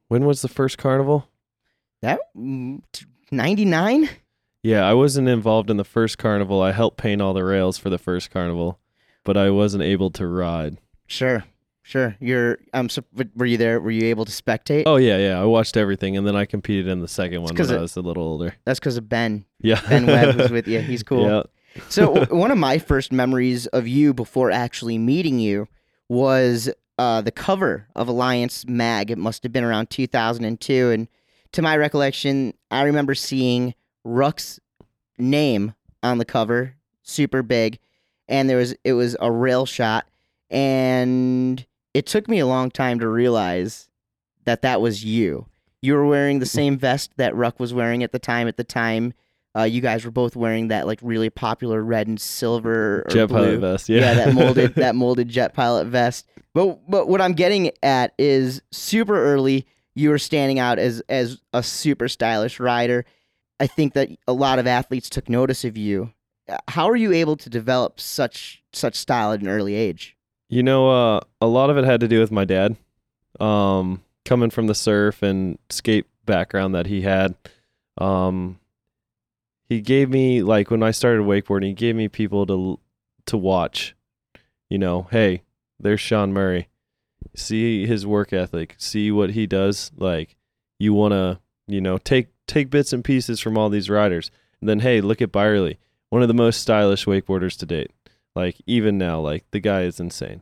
[0.07, 1.27] when was the first carnival?
[2.01, 2.81] That mm,
[3.31, 4.09] ninety nine.
[4.63, 6.61] Yeah, I wasn't involved in the first carnival.
[6.61, 8.79] I helped paint all the rails for the first carnival.
[9.23, 10.77] but I wasn't able to ride.
[11.07, 11.43] Sure,
[11.83, 12.15] sure.
[12.19, 12.57] You're.
[12.73, 12.89] Um.
[12.89, 13.03] So,
[13.35, 13.79] were you there?
[13.79, 14.83] Were you able to spectate?
[14.85, 15.41] Oh yeah, yeah.
[15.41, 17.95] I watched everything, and then I competed in the second one when it- I was
[17.97, 18.55] a little older.
[18.65, 19.45] That's because of Ben.
[19.61, 20.79] Yeah, Ben Webb was with you.
[20.91, 21.27] He's cool.
[21.27, 21.43] Yeah,
[21.89, 25.67] So one of my first memories of you before actually meeting you
[26.09, 29.09] was uh, the cover of Alliance Mag.
[29.11, 31.07] It must have been around 2002, and
[31.53, 34.59] to my recollection, I remember seeing Ruck's
[35.17, 37.77] name on the cover, super big,
[38.27, 40.07] and there was it was a rail shot,
[40.49, 43.89] and it took me a long time to realize
[44.45, 45.47] that that was you.
[45.81, 48.47] You were wearing the same vest that Ruck was wearing at the time.
[48.47, 49.13] At the time,
[49.57, 53.27] uh, you guys were both wearing that like really popular red and silver or jet
[53.27, 53.37] blue.
[53.37, 53.89] pilot vest.
[53.89, 56.27] Yeah, Yeah, that molded that molded jet pilot vest.
[56.53, 59.65] But but what I'm getting at is super early.
[59.95, 63.05] You were standing out as as a super stylish rider.
[63.59, 66.13] I think that a lot of athletes took notice of you.
[66.67, 70.15] How are you able to develop such such style at an early age?
[70.51, 72.75] You know, uh, a lot of it had to do with my dad.
[73.39, 77.35] Um, coming from the surf and skate background that he had,
[77.97, 78.59] um,
[79.69, 82.79] he gave me like when I started wakeboarding, he gave me people to
[83.27, 83.95] to watch.
[84.69, 85.43] You know, hey,
[85.79, 86.67] there's Shaun Murray.
[87.33, 88.75] See his work ethic.
[88.77, 89.93] See what he does.
[89.95, 90.35] Like
[90.77, 94.29] you want to, you know, take take bits and pieces from all these riders.
[94.59, 97.91] And then hey, look at Byerly, one of the most stylish wakeboarders to date.
[98.35, 100.41] Like even now, like the guy is insane.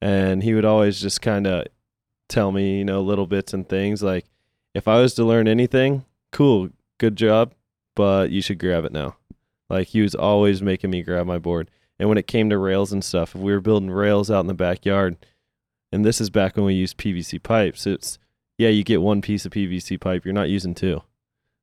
[0.00, 1.66] And he would always just kind of
[2.28, 4.26] tell me, you know, little bits and things like
[4.74, 7.52] if I was to learn anything, cool, good job,
[7.94, 9.16] but you should grab it now.
[9.68, 11.70] Like he was always making me grab my board.
[11.98, 14.46] And when it came to rails and stuff, if we were building rails out in
[14.46, 15.16] the backyard,
[15.92, 18.18] and this is back when we used PVC pipes, it's
[18.58, 21.02] yeah, you get one piece of PVC pipe, you're not using two.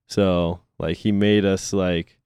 [0.07, 2.17] So like he made us like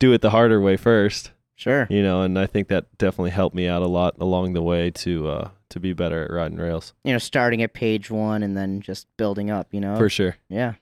[0.00, 1.86] do it the harder way first Sure.
[1.90, 4.90] you know, and I think that definitely helped me out a lot along the way
[4.90, 8.56] to uh to be better at riding rails You know, starting at page one and
[8.56, 9.68] then just building up.
[9.72, 9.96] You know.
[9.96, 10.36] for sure.
[10.48, 10.74] yeah.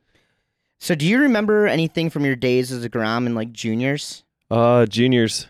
[0.83, 4.25] So, do you remember anything from your days as a Grom and like juniors?
[4.51, 5.47] Uh, juniors.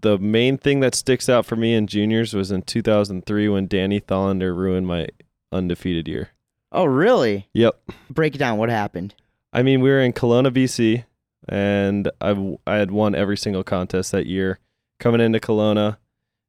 [0.00, 4.00] The main thing that sticks out for me in juniors was in 2003 when Danny
[4.00, 5.08] Thollander ruined my
[5.52, 6.30] undefeated year.
[6.72, 7.48] Oh, really?
[7.52, 7.78] Yep.
[8.08, 8.56] Break it down.
[8.58, 9.14] What happened?
[9.52, 11.04] I mean, we were in Kelowna, BC,
[11.48, 14.58] and I I had won every single contest that year
[14.98, 15.98] coming into Kelowna,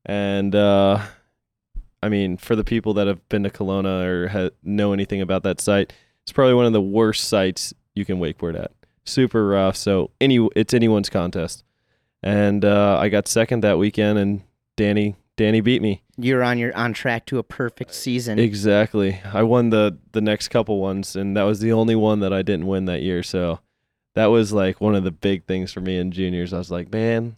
[0.06, 1.02] and uh,
[2.04, 5.44] I mean, for the people that have been to Kelowna or ha- know anything about
[5.44, 8.72] that site, it's probably one of the worst sites you can wakeboard at.
[9.06, 9.76] Super rough.
[9.76, 11.64] So any it's anyone's contest,
[12.22, 14.42] and uh, I got second that weekend, and
[14.78, 16.04] Danny Danny beat me.
[16.18, 18.38] You're on your on track to a perfect season.
[18.38, 19.20] Exactly.
[19.34, 22.42] I won the the next couple ones, and that was the only one that I
[22.44, 23.24] didn't win that year.
[23.24, 23.60] So
[24.14, 26.54] that was like one of the big things for me in juniors.
[26.54, 27.36] I was like, man,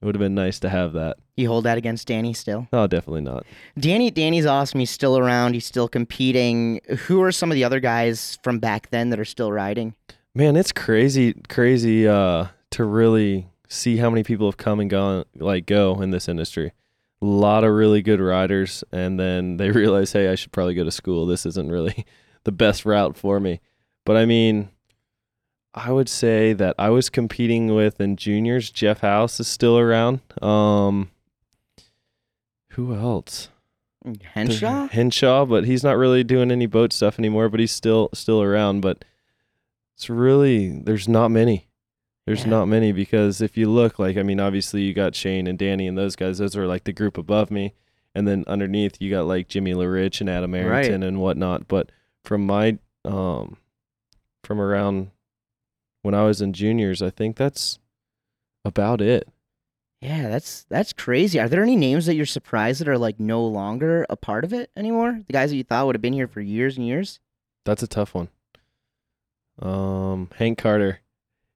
[0.00, 1.16] it would have been nice to have that.
[1.36, 2.68] you hold that against Danny still?
[2.72, 3.46] No, definitely not.
[3.78, 4.80] Danny Danny's awesome.
[4.80, 5.54] He's still around.
[5.54, 6.80] He's still competing.
[7.06, 9.94] Who are some of the other guys from back then that are still riding?
[10.34, 15.24] Man, it's crazy, crazy uh, to really see how many people have come and gone,
[15.34, 16.72] like go in this industry.
[17.22, 20.84] A lot of really good riders, and then they realize, hey, I should probably go
[20.84, 21.24] to school.
[21.24, 22.04] This isn't really
[22.44, 23.60] the best route for me.
[24.04, 24.68] But I mean,
[25.76, 28.70] I would say that I was competing with in juniors.
[28.70, 30.20] Jeff House is still around.
[30.42, 31.10] Um,
[32.70, 33.48] who else?
[34.34, 34.86] Henshaw?
[34.88, 37.48] Henshaw, but he's not really doing any boat stuff anymore.
[37.48, 38.80] But he's still still around.
[38.80, 39.04] But
[39.96, 41.66] it's really there's not many.
[42.24, 42.50] There's Yeah.
[42.50, 45.86] not many because if you look, like I mean, obviously you got Shane and Danny
[45.86, 46.38] and those guys.
[46.38, 47.74] Those are like the group above me,
[48.14, 51.66] and then underneath you got like Jimmy LaRiche and Adam Errington and whatnot.
[51.68, 51.90] But
[52.24, 53.56] from my um,
[54.44, 55.10] from around
[56.06, 57.80] when I was in juniors, I think that's
[58.64, 59.28] about it.
[60.00, 61.40] Yeah, that's that's crazy.
[61.40, 64.52] Are there any names that you're surprised that are like no longer a part of
[64.52, 65.20] it anymore?
[65.26, 67.18] The guys that you thought would have been here for years and years?
[67.64, 68.28] That's a tough one.
[69.60, 71.00] Um, Hank Carter.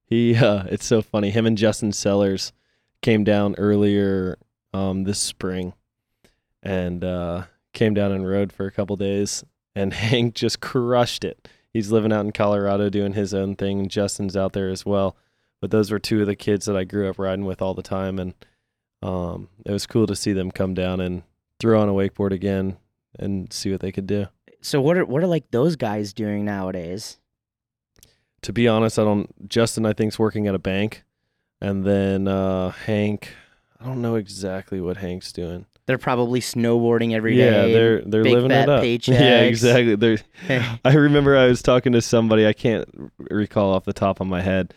[0.04, 1.30] He uh it's so funny.
[1.30, 2.52] Him and Justin Sellers
[3.02, 4.36] came down earlier
[4.74, 5.74] um this spring
[6.60, 9.44] and uh came down and rode for a couple days
[9.76, 11.46] and Hank just crushed it.
[11.72, 13.88] He's living out in Colorado doing his own thing.
[13.88, 15.16] Justin's out there as well.
[15.60, 17.82] But those were two of the kids that I grew up riding with all the
[17.82, 18.34] time and
[19.02, 21.22] um it was cool to see them come down and
[21.58, 22.76] throw on a wakeboard again
[23.18, 24.26] and see what they could do.
[24.60, 27.18] So what are what are like those guys doing nowadays?
[28.42, 29.48] to be honest, I don't.
[29.48, 31.04] Justin, I think's working at a bank,
[31.60, 33.34] and then uh, Hank,
[33.80, 35.66] I don't know exactly what Hank's doing.
[35.90, 37.72] They're probably snowboarding every yeah, day.
[37.72, 38.82] they're they're big living fat it up.
[38.84, 39.08] paychecks.
[39.20, 39.96] Yeah, exactly.
[39.96, 40.18] They're.
[40.84, 42.46] I remember I was talking to somebody.
[42.46, 42.88] I can't
[43.18, 44.72] recall off the top of my head,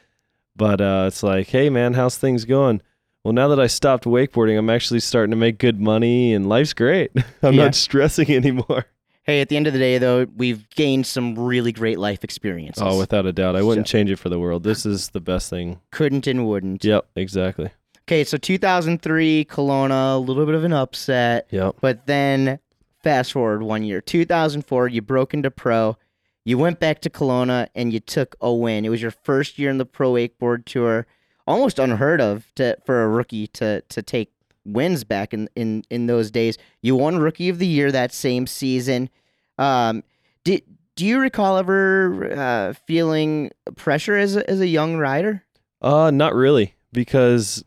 [0.56, 2.82] but uh, it's like, hey man, how's things going?
[3.24, 6.74] well, now that I stopped wakeboarding, I'm actually starting to make good money and life's
[6.74, 7.12] great.
[7.44, 7.66] I'm Yeah.
[7.66, 8.86] not stressing anymore.
[9.22, 12.84] Hey, at the end of the day, though, we've gained some really great life experiences.
[12.84, 13.56] Oh, without a doubt.
[13.56, 14.64] I wouldn't So- change it for the world.
[14.64, 15.80] This is the best thing.
[15.92, 16.84] Couldn't and wouldn't.
[16.84, 17.70] Yep, exactly.
[18.06, 21.48] Okay, so 2003, Kelowna, a little bit of an upset.
[21.52, 21.78] Yep.
[21.80, 22.60] But then
[23.02, 25.98] fast forward one year, 2004, you broke into pro.
[26.46, 28.84] You went back to Kelowna and you took a win.
[28.84, 31.08] It was your first year in the pro wakeboard tour.
[31.48, 34.32] Almost unheard of to, for a rookie to to take
[34.66, 36.58] wins back in, in, in those days.
[36.82, 39.10] You won rookie of the year that same season.
[39.58, 40.04] Um,
[40.44, 40.64] did
[40.96, 45.44] do you recall ever uh, feeling pressure as a, as a young rider?
[45.82, 47.64] Uh, not really, because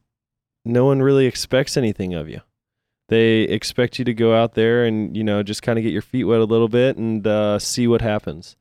[0.66, 2.40] no one really expects anything of you.
[3.08, 6.02] They expect you to go out there and you know just kind of get your
[6.02, 8.56] feet wet a little bit and uh, see what happens.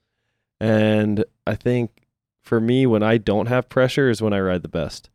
[0.60, 2.06] And I think
[2.42, 5.10] for me, when I don't have pressure, is when I ride the best.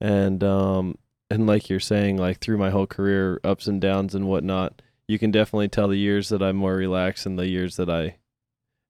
[0.00, 0.96] And um,
[1.30, 5.18] and like you're saying, like through my whole career, ups and downs and whatnot, you
[5.18, 8.16] can definitely tell the years that I'm more relaxed and the years that I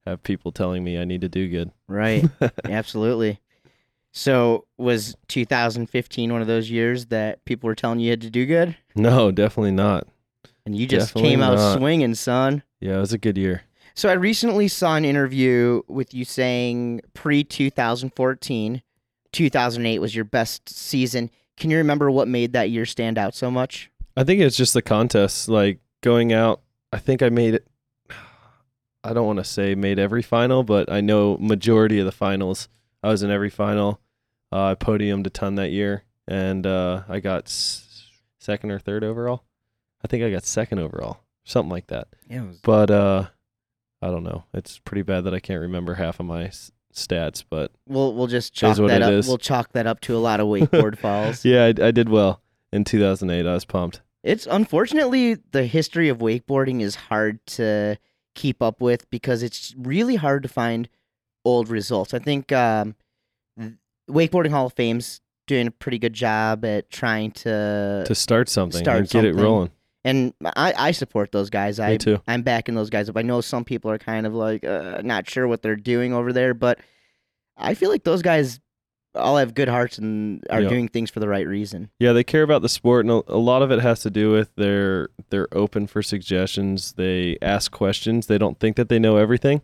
[0.04, 1.70] have people telling me I need to do good.
[1.86, 2.24] Right.
[2.64, 3.40] Absolutely.
[4.12, 8.44] So was 2015 one of those years that people were telling you had to do
[8.46, 10.06] good, No, definitely not.
[10.66, 11.78] and you just Definitely came out not.
[11.78, 12.62] swinging, son?
[12.80, 13.62] Yeah, it was a good year.
[13.94, 18.82] So I recently saw an interview with you saying pre 2014,
[19.32, 21.30] 2008 was your best season.
[21.56, 23.90] Can you remember what made that year stand out so much?
[24.16, 26.62] I think it's just the contest, like going out.
[26.92, 27.66] I think I made it.
[29.04, 32.68] I don't want to say made every final, but I know majority of the finals.
[33.02, 34.00] I was in every final.
[34.52, 39.04] Uh, I podiumed a ton that year, and uh, I got s- second or third
[39.04, 39.44] overall.
[40.04, 42.08] I think I got second overall, something like that.
[42.28, 43.26] Yeah, was But uh,
[44.02, 44.44] I don't know.
[44.54, 47.44] It's pretty bad that I can't remember half of my s- stats.
[47.48, 49.12] But We'll we'll just chalk what that it up.
[49.12, 49.28] is.
[49.28, 51.44] We'll chalk that up to a lot of wakeboard falls.
[51.44, 52.42] yeah, I, I did well
[52.72, 53.46] in 2008.
[53.48, 54.00] I was pumped.
[54.22, 57.98] It's unfortunately the history of wakeboarding is hard to
[58.34, 60.88] keep up with because it's really hard to find
[61.44, 62.12] old results.
[62.14, 62.94] I think um,
[64.10, 68.82] Wakeboarding Hall of Fame's doing a pretty good job at trying to, to start something
[68.84, 69.70] start and get it rolling.
[70.04, 71.78] and I, I support those guys.
[71.80, 72.22] I Me too.
[72.28, 73.16] I'm backing those guys up.
[73.16, 76.32] I know some people are kind of like uh, not sure what they're doing over
[76.32, 76.78] there, but
[77.56, 78.60] I feel like those guys
[79.16, 80.68] all have good hearts and are Yeah.
[80.68, 81.90] doing things for the right reason.
[81.98, 84.30] Yeah, they care about the sport, and a, a lot of it has to do
[84.30, 86.92] with they're they're open for suggestions.
[86.92, 88.28] They ask questions.
[88.28, 89.62] They don't think that they know everything,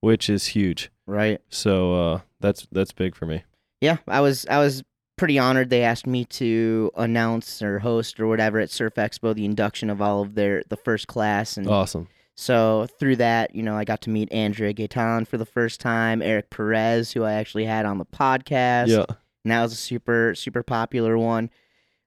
[0.00, 0.90] which is huge.
[1.08, 1.40] Right.
[1.48, 3.42] So uh, that's that's big for me.
[3.80, 4.84] Yeah, I was I was
[5.16, 9.44] pretty honored they asked me to announce or host or whatever at Surf Expo the
[9.46, 12.08] induction of all of their the first class and Awesome.
[12.36, 16.20] so through that, you know, I got to meet Andrea Gaytan for the first time,
[16.20, 18.88] Eric Perez, who I actually had on the podcast.
[18.88, 19.06] Yeah.
[19.44, 21.48] And that was a super, super popular one.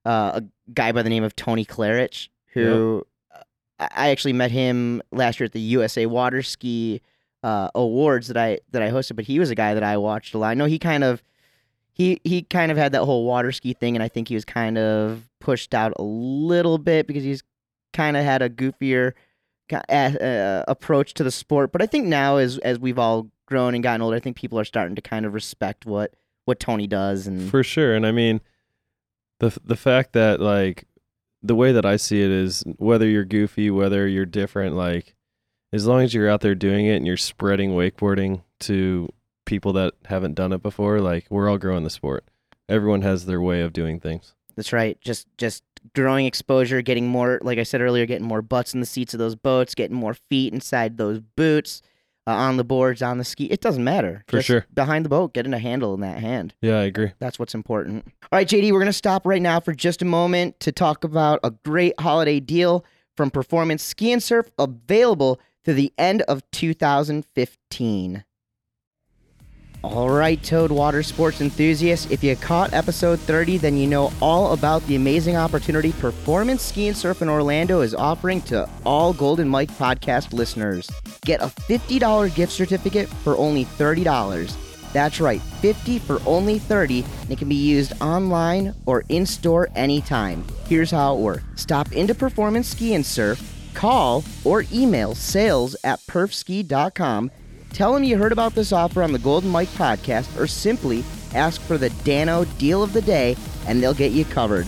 [0.06, 0.43] Uh, a
[0.74, 3.39] guy by the name of Tony Klarich, who uh,
[3.80, 7.02] I I actually met him last year at the USA Water Ski
[7.44, 9.16] uh, Awards that I that I hosted.
[9.16, 10.50] But he was a guy that I watched a lot.
[10.50, 11.24] I know he kind of
[11.94, 14.46] he he kind of had that whole water ski thing, and I think he was
[14.46, 17.44] kind of pushed out a little bit because he's
[17.94, 19.14] kind of had a goofier
[19.72, 21.72] uh, approach to the sport.
[21.72, 24.60] But I think now, as as we've all grown and gotten older, I think people
[24.60, 26.14] are starting to kind of respect what
[26.46, 27.94] what Tony does and For sure.
[27.94, 28.42] And I mean,
[29.39, 30.86] the the fact that like
[31.44, 35.16] the way that I see it is whether you're goofy, whether you're different, like
[35.74, 39.10] as long as you're out there doing it and you're spreading wakeboarding to
[39.46, 42.26] people that haven't done it before, like we're all growing the sport.
[42.70, 44.34] Everyone has their way of doing things.
[44.56, 45.00] That's right.
[45.02, 45.64] Just just
[45.96, 49.20] growing exposure, getting more like I said earlier, getting more butts in the seats of
[49.20, 51.82] those boats, getting more feet inside those boots,
[52.28, 53.46] uh, on the boards, on the ski.
[53.46, 54.24] It doesn't matter.
[54.28, 54.66] For Just sure.
[54.74, 56.54] Behind the boat, getting a handle in that hand.
[56.62, 57.12] Yeah, I agree.
[57.20, 58.06] That's what's important.
[58.32, 61.04] All right, JD, we're going to stop right now for just a moment to talk
[61.04, 62.86] about a great holiday deal
[63.18, 68.24] from Performance Ski and Surf available through the end of 2015.
[69.84, 74.53] All right, Towed Water Sports enthusiasts, if you caught episode 30, then you know all
[74.53, 79.49] about the amazing opportunity Performance Ski and Surf in Orlando is offering to all Golden
[79.49, 80.88] Mike podcast listeners.
[81.22, 84.55] Get a $50 gift certificate for only $30.
[84.93, 89.68] That's right, 50 for only 30, and it can be used online or in store
[89.76, 90.43] anytime.
[90.68, 91.43] Here's how it works.
[91.55, 93.39] Stop into Performance Ski and Surf,
[93.74, 97.32] call or email sales at perfski.com
[97.74, 101.04] Tell them you heard about this offer on the Golden Mike podcast or simply
[101.34, 104.68] ask for the Dano deal of the day and they'll get you covered.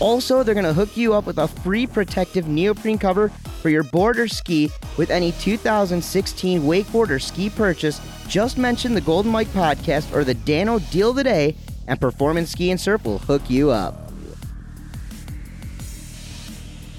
[0.00, 3.28] Also, they're going to hook you up with a free protective neoprene cover
[3.60, 8.00] for your board or ski with any 2016 wakeboard or ski purchase.
[8.28, 12.50] Just mention the Golden Mike podcast or the Dano deal of the day and Performance
[12.50, 14.07] Ski and Surf will hook you up.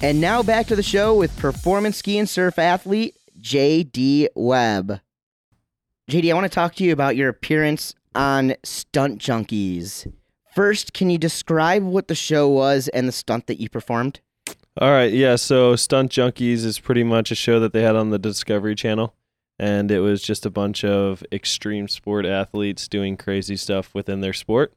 [0.01, 5.01] And now back to the show with performance ski and surf athlete JD Webb.
[6.09, 10.11] JD, I want to talk to you about your appearance on Stunt Junkies.
[10.55, 14.21] First, can you describe what the show was and the stunt that you performed?
[14.77, 15.35] All right, yeah.
[15.35, 19.13] So Stunt Junkies is pretty much a show that they had on the Discovery Channel,
[19.59, 24.33] and it was just a bunch of extreme sport athletes doing crazy stuff within their
[24.33, 24.73] sport.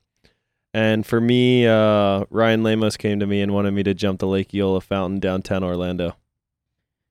[0.75, 4.27] And for me, uh, Ryan Lamos came to me and wanted me to jump the
[4.27, 6.17] Lake Eola fountain downtown Orlando.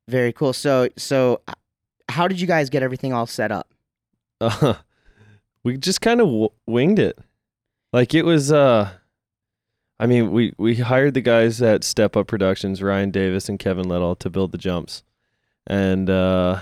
[0.08, 0.54] Very cool.
[0.54, 1.54] So, so uh,
[2.10, 3.72] how did you guys get everything all set up?
[4.40, 4.74] Uh,
[5.64, 7.20] we just kind of w- winged it.
[7.94, 8.90] Like it was uh
[10.00, 13.88] I mean, we we hired the guys at Step Up Productions, Ryan Davis and Kevin
[13.88, 15.04] Little to build the jumps.
[15.68, 16.62] And uh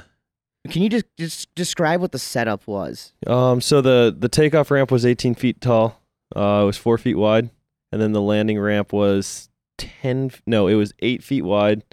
[0.69, 3.13] Can you just, just describe what the setup was?
[3.25, 5.98] um so the the takeoff ramp was 18 feet tall.
[6.35, 7.49] Uh it was 4 feet wide
[7.91, 11.83] and then the landing ramp was 10 no, it was 8 feet wide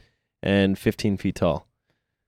[0.43, 1.67] and 15 feet tall.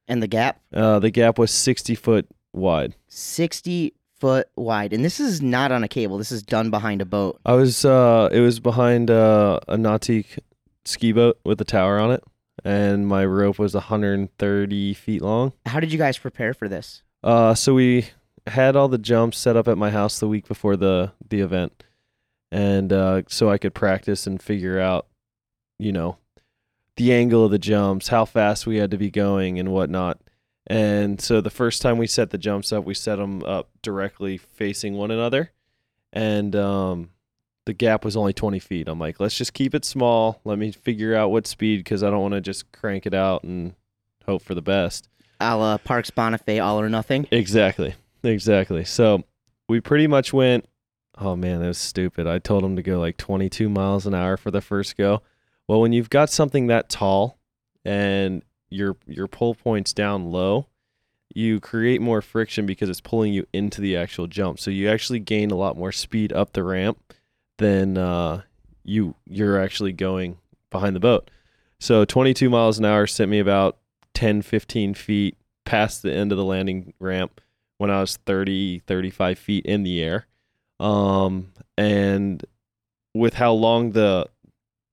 [0.06, 0.60] And the gap?
[0.72, 2.94] Uh the gap was 60 foot wide.
[3.08, 4.92] 60 foot wide.
[4.92, 6.18] And this is not on a cable.
[6.18, 7.40] This is done behind a boat.
[7.44, 10.38] I was uh it was behind uh, a Nautique
[10.84, 12.24] ski boat with a tower on it
[12.64, 15.52] and my rope was 130 feet long.
[15.66, 17.02] How did you guys prepare for this?
[17.22, 18.06] Uh so we
[18.46, 21.84] had all the jumps set up at my house the week before the the event.
[22.50, 25.06] And uh so I could practice and figure out,
[25.78, 26.18] you know,
[26.96, 30.20] the angle of the jumps, how fast we had to be going and whatnot.
[30.66, 34.36] And so the first time we set the jumps up, we set them up directly
[34.36, 35.52] facing one another.
[36.12, 37.10] And um,
[37.64, 38.88] the gap was only 20 feet.
[38.88, 40.40] I'm like, let's just keep it small.
[40.44, 43.44] Let me figure out what speed because I don't want to just crank it out
[43.44, 43.74] and
[44.26, 45.08] hope for the best.
[45.40, 47.26] A la Parks Bonifay, all or nothing.
[47.30, 47.94] Exactly.
[48.22, 48.84] Exactly.
[48.84, 49.22] So
[49.68, 50.68] we pretty much went,
[51.20, 52.26] oh man, that was stupid.
[52.26, 55.22] I told him to go like 22 miles an hour for the first go.
[55.66, 57.38] Well, when you've got something that tall
[57.84, 60.66] and your your pull points down low,
[61.34, 64.58] you create more friction because it's pulling you into the actual jump.
[64.58, 67.14] So you actually gain a lot more speed up the ramp
[67.58, 68.42] than uh,
[68.84, 70.38] you you're actually going
[70.70, 71.30] behind the boat.
[71.80, 73.78] So 22 miles an hour sent me about
[74.14, 77.40] 10, 15 feet past the end of the landing ramp
[77.76, 80.26] when I was 30, 35 feet in the air.
[80.80, 82.44] Um, and
[83.14, 84.28] with how long the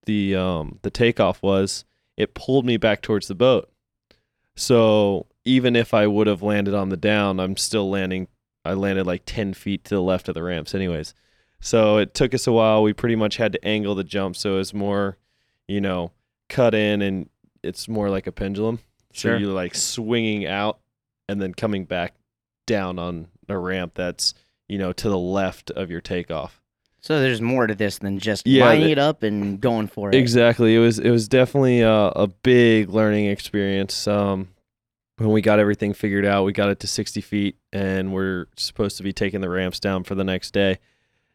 [0.06, 1.86] the um, the takeoff was,
[2.18, 3.72] it pulled me back towards the boat.
[4.56, 8.28] So even if I would have landed on the down, I'm still landing.
[8.64, 11.14] I landed like 10 feet to the left of the ramps, anyways.
[11.60, 12.82] So it took us a while.
[12.82, 15.18] We pretty much had to angle the jump so it was more,
[15.68, 16.12] you know,
[16.50, 17.30] cut in and
[17.64, 18.80] it's more like a pendulum.
[19.12, 19.36] Sure.
[19.36, 20.80] So you're like swinging out
[21.30, 22.16] and then coming back
[22.66, 24.34] down on a ramp that's,
[24.68, 26.62] you know, to the left of your takeoff.
[27.00, 30.16] So there's more to this than just Yeah, lining it up and going for it.
[30.16, 30.76] Exactly.
[30.76, 34.08] It was it was definitely a, a big learning experience.
[34.08, 34.48] Um,
[35.18, 38.98] when we got everything figured out, we got it to 60 feet, and we're supposed
[38.98, 40.80] to be taking the ramps down for the next day.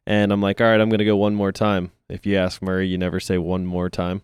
[0.07, 1.93] And I'm like, all right, I'm gonna go one more time.
[2.09, 4.23] If you ask Murray, you never say one more time.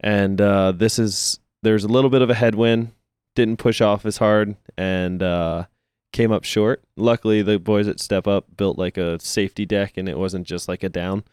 [0.00, 2.90] And uh, this is there's a little bit of a headwind.
[3.36, 5.66] Didn't push off as hard, and uh,
[6.12, 6.82] came up short.
[6.96, 10.68] Luckily, the boys at Step Up built like a safety deck, and it wasn't just
[10.68, 11.24] like a down.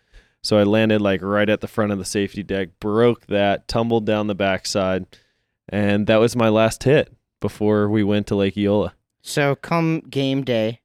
[0.42, 4.06] So I landed like right at the front of the safety deck, broke that, tumbled
[4.06, 5.06] down the backside,
[5.68, 8.94] and that was my last hit before we went to Lake Eola.
[9.22, 10.80] So come game day,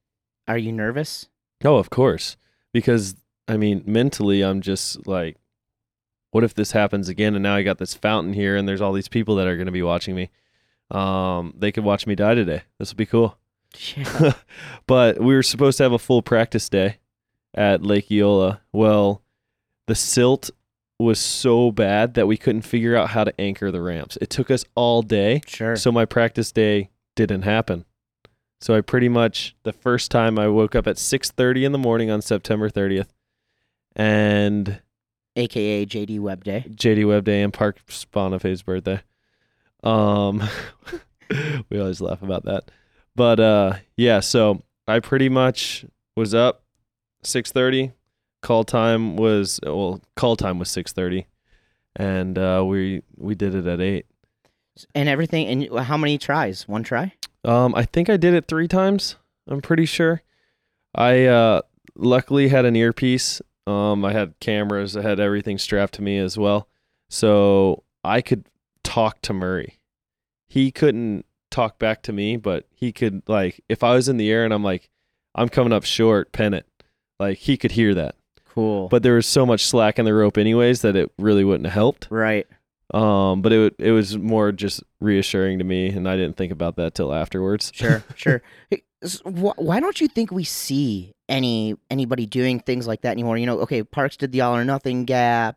[0.49, 1.29] are you nervous?
[1.65, 2.37] Oh, of course,
[2.73, 3.15] because
[3.47, 5.37] I mean, mentally, I'm just like,
[6.31, 7.35] what if this happens again?
[7.35, 9.67] And now I got this fountain here, and there's all these people that are going
[9.67, 10.31] to be watching me.
[10.91, 12.63] Um, they could watch me die today.
[12.79, 13.39] This would be cool.
[13.97, 14.33] Yeah.
[14.87, 16.99] but we were supposed to have a full practice day
[17.55, 18.61] at Lake Eola.
[18.73, 19.23] Well,
[19.87, 20.51] the silt
[20.99, 24.17] was so bad that we couldn't figure out how to anchor the ramps.
[24.21, 25.41] It took us all day.
[25.47, 25.77] Sure.
[25.77, 27.85] So my practice day didn't happen.
[28.61, 32.11] So I pretty much the first time I woke up at 6:30 in the morning
[32.11, 33.09] on September 30th
[33.95, 34.81] and
[35.37, 36.65] AKA JD Webb Day.
[36.71, 39.03] JD Webb Day and Park Bonifay's birthday.
[39.83, 40.43] Um,
[41.69, 42.71] we always laugh about that,
[43.17, 44.21] but uh, yeah.
[44.21, 45.85] So I pretty much
[46.17, 46.63] was up
[47.23, 47.93] six thirty.
[48.43, 51.27] Call time was well, call time was six thirty,
[51.97, 54.07] and uh, we we did it at eight.
[54.95, 55.47] And everything.
[55.47, 56.67] And how many tries?
[56.69, 57.15] One try?
[57.45, 59.17] Um, I think I did it three times.
[59.49, 60.23] I'm pretty sure.
[60.95, 61.63] I uh,
[61.95, 63.41] luckily had an earpiece.
[63.67, 64.97] Um, I had cameras.
[64.97, 66.69] I had everything strapped to me as well,
[67.09, 68.47] so I could
[68.83, 69.79] talk to Murray.
[70.49, 71.25] He couldn't
[71.55, 74.53] talk back to me, but he could like if I was in the air and
[74.53, 74.89] I'm like,
[75.35, 76.67] I'm coming up short, pen it.
[77.21, 78.17] Like he could hear that.
[78.49, 78.89] Cool.
[78.89, 81.75] But there was so much slack in the rope anyways that it really wouldn't have
[81.75, 82.09] helped.
[82.11, 82.47] right.
[82.93, 86.77] Um, but it it was more just reassuring to me, and I didn't think about
[86.77, 87.73] that till afterwards.
[87.75, 88.43] Sure, sure.
[88.71, 93.13] Hey, s- wh- Why don't you think we see any anybody doing things like that
[93.13, 93.39] anymore?
[93.39, 95.57] You know, okay, Parks did the all or nothing gap.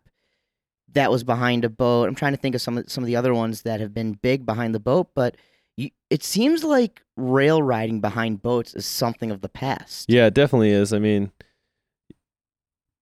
[0.93, 2.07] That was behind a boat.
[2.07, 4.13] I'm trying to think of some of some of the other ones that have been
[4.13, 5.35] big behind the boat, but
[5.77, 10.09] you, it seems like rail riding behind boats is something of the past.
[10.09, 10.91] Yeah, it definitely is.
[10.91, 11.31] I mean,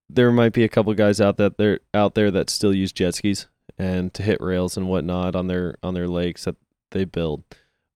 [0.09, 3.15] there might be a couple guys out that they're out there that still use jet
[3.15, 3.47] skis
[3.78, 6.55] and to hit rails and whatnot on their on their lakes that
[6.91, 7.43] they build.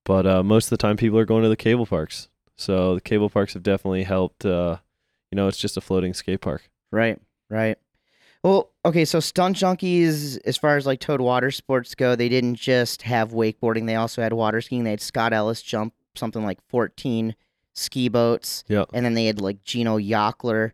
[0.05, 2.29] But uh, most of the time, people are going to the cable parks.
[2.57, 4.45] So the cable parks have definitely helped.
[4.45, 4.77] Uh,
[5.31, 6.69] you know, it's just a floating skate park.
[6.91, 7.19] Right,
[7.49, 7.77] right.
[8.43, 12.55] Well, okay, so stunt junkies, as far as like Towed Water Sports go, they didn't
[12.55, 14.83] just have wakeboarding; they also had water skiing.
[14.85, 17.35] They had Scott Ellis jump something like fourteen
[17.75, 18.85] ski boats, Yeah.
[18.93, 20.71] and then they had like Gino Yockler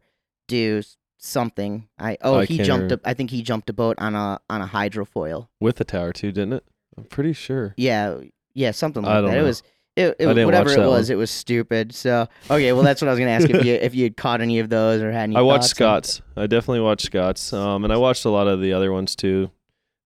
[0.47, 0.83] do
[1.17, 1.87] something.
[1.97, 2.91] I oh I he jumped.
[2.91, 2.99] A.
[3.03, 5.47] I think he jumped a boat on a on a hydrofoil.
[5.59, 6.65] With the tower too, didn't it?
[6.97, 7.73] I'm pretty sure.
[7.77, 8.19] Yeah,
[8.53, 9.39] yeah, something I like don't that.
[9.39, 9.63] It was.
[9.95, 11.13] It, it, whatever it was, one.
[11.13, 11.95] it was stupid.
[11.95, 14.41] So okay, well that's what I was gonna ask if you if you had caught
[14.41, 15.37] any of those or had any.
[15.37, 16.21] I watched Scott's.
[16.35, 17.53] I definitely watched Scott's.
[17.53, 19.51] Um, and I watched a lot of the other ones too,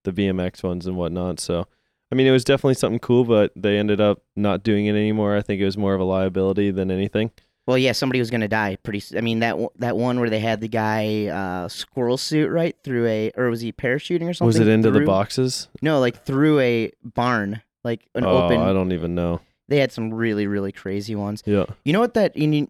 [0.04, 1.40] the BMX ones and whatnot.
[1.40, 1.66] So,
[2.12, 5.36] I mean, it was definitely something cool, but they ended up not doing it anymore.
[5.36, 7.32] I think it was more of a liability than anything.
[7.66, 9.18] Well, yeah, somebody was gonna die pretty.
[9.18, 12.76] I mean that one- that one where they had the guy uh, squirrel suit right
[12.84, 14.48] through a or was he parachuting or something?
[14.48, 15.68] Was it into the boxes?
[15.82, 18.60] No, like through a barn, like an oh, open.
[18.60, 19.42] I don't even know.
[19.70, 21.42] They had some really really crazy ones.
[21.46, 21.66] Yeah.
[21.86, 22.36] You know what that?
[22.36, 22.70] You need,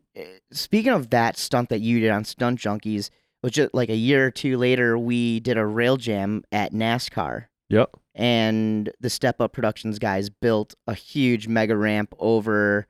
[0.51, 3.09] speaking of that stunt that you did on Stunt Junkies,
[3.41, 7.45] which just like a year or two later, we did a rail jam at NASCAR.
[7.71, 7.91] Yep.
[8.15, 12.87] and the Step Up Productions guys built a huge mega ramp over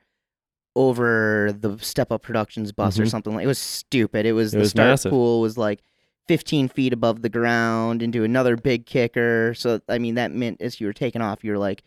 [0.76, 3.10] over the Step Up Productions bus or Mhm.
[3.10, 4.26] something like it was stupid.
[4.26, 5.10] It was It the was start massive.
[5.12, 5.82] pool was like
[6.28, 9.54] 15 feet above the ground into another big kicker.
[9.56, 11.84] So I mean that meant as you were taking off, you were like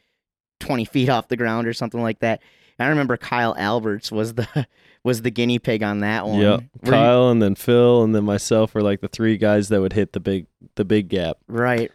[0.62, 2.40] 20 feet off the ground or something like that.
[2.78, 4.66] And I remember Kyle Alberts was the
[5.04, 6.40] was the guinea pig on that one.
[6.40, 6.60] Yep.
[6.60, 9.80] Were you- Kyle and then Phil and then myself were like the three guys that
[9.80, 10.46] would hit the big
[10.76, 11.36] the big gap.
[11.48, 11.90] right.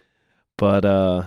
[0.57, 1.23] But uh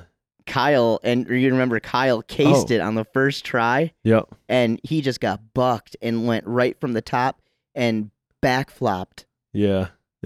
[0.47, 2.74] Kyle and you remember Kyle cased Oh.
[2.74, 3.93] it on the first try.
[4.05, 4.28] yep.
[4.49, 7.41] and he just got bucked and went right from the top
[7.74, 8.11] and
[8.41, 9.26] back flopped.
[9.53, 9.88] Yeah.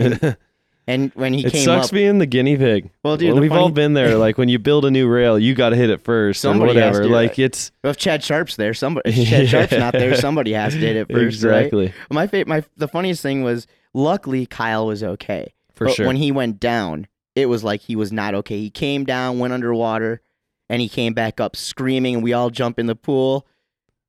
[0.86, 2.90] And when he it came sucks up, being the guinea pig.
[3.02, 4.16] well, dude, Well, we've all been there.
[4.16, 6.82] Like when you build a new rail, you got to hit it first Somebody or
[6.82, 7.08] has to.
[7.08, 10.74] Like it's Well, if Chad Sharp's there, somebody if Chad Sharp's not there, somebody has
[10.74, 11.64] to hit it first, right?
[11.66, 15.54] exactly My fa- my the funniest thing was, luckily Kyle was okay.
[15.72, 16.06] for but sure.
[16.06, 18.58] when he went down, it was like he was not okay.
[18.58, 20.20] He came down, went underwater,
[20.68, 23.46] and he came back up screaming, and we all jump in the pool,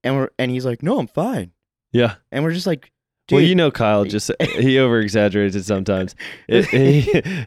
[0.03, 1.51] and we're and he's like, "No, I'm fine,"
[1.93, 2.15] yeah.
[2.31, 2.91] and we're just like,
[3.27, 6.15] "Dude, Well, you know, Kyle just he over exaggerates it sometimes.
[6.47, 7.45] It- he-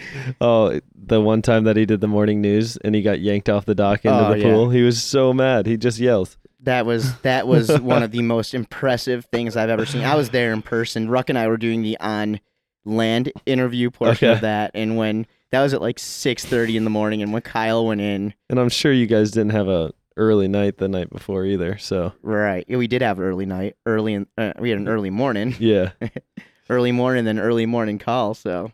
[0.40, 3.64] oh, the one time that he did the morning news and he got yanked off
[3.66, 4.44] the dock into Oh, the yeah.
[4.44, 5.66] pool, he was so mad.
[5.66, 6.36] He just yelled.
[6.60, 10.02] That was that was one of the most impressive things I've ever seen.
[10.04, 11.08] I was there in person.
[11.10, 12.40] Ruck and I were doing the on
[12.84, 16.90] land interview portion of that, and when that was at like six thirty in the
[16.90, 20.48] morning, and when Kyle went in, And I'm sure you guys didn't have a early
[20.48, 21.78] night the night before either.
[21.78, 22.64] So right?
[22.68, 25.92] Yeah, we did have early night, early in, uh, we had an early morning, yeah,
[26.70, 28.34] early morning, then early morning call.
[28.34, 28.72] So,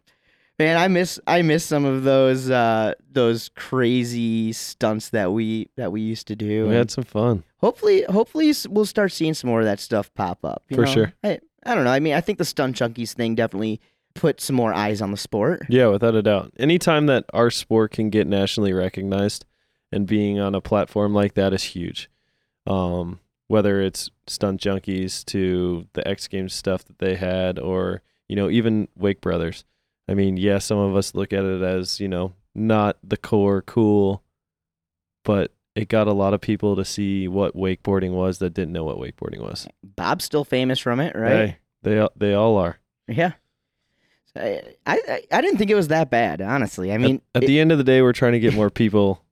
[0.59, 5.93] man, I miss I miss some of those uh those crazy stunts that we that
[5.93, 6.63] we used to do.
[6.65, 7.45] we and- had some fun.
[7.59, 10.93] hopefully hopefully we'll start seeing some more of that stuff pop up you For know?
[10.93, 11.13] sure.
[11.25, 13.81] I, I don't know i mean i think the stunt junkies thing definitely
[14.15, 16.53] put some more eyes on the sport Yeah, without a doubt.
[16.59, 19.45] Anytime that our sport can get nationally recognized
[19.93, 22.11] and being on a platform like that is huge.
[22.67, 28.37] Um, whether it's stunt junkies to the X Games stuff that they had, or you
[28.37, 29.65] know, even Wake Brothers.
[30.07, 33.63] I mean, yeah, some of us look at it as you know not the core
[33.63, 34.23] cool,
[35.25, 38.85] but it got a lot of people to see what wakeboarding was that didn't know
[38.85, 39.67] what wakeboarding was.
[39.83, 42.79] bob's still famous from it right Hey, they all- they all are.
[43.07, 43.33] yeah
[44.37, 47.59] I, I I didn't think it was that bad honestly i mean At it- the
[47.61, 49.23] end of the day, we're trying to get more people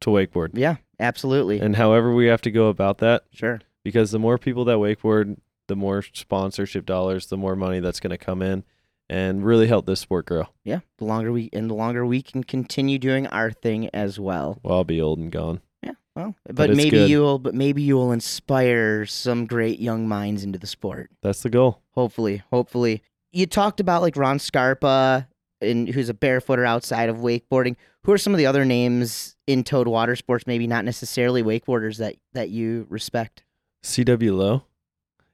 [0.00, 0.50] to wakeboard.
[0.54, 1.60] yeah absolutely.
[1.60, 3.60] And however we have to go about that sure.
[3.84, 5.36] because the more people that wakeboard
[5.68, 8.64] the more sponsorship dollars the more money that's going to come in
[9.10, 10.46] and really help this sport grow.
[10.64, 14.58] Yeah the longer we and the longer we can continue doing our thing as well.
[14.62, 15.60] Well i'll be old and gone.
[15.82, 20.58] Yeah well but, it's maybe you'll but maybe you'll inspire some great young minds into
[20.58, 21.10] the sport.
[21.22, 21.82] That's the goal.
[21.92, 23.02] Hopefully, hopefully.
[23.32, 25.28] You talked about like Ron Scarpa,
[25.60, 27.76] and who's a barefooter outside of wakeboarding.
[28.08, 30.46] Who are some of the other names in Towed Water Sports?
[30.46, 33.44] Maybe not necessarily wakeboarders that that you respect.
[33.84, 34.62] cw low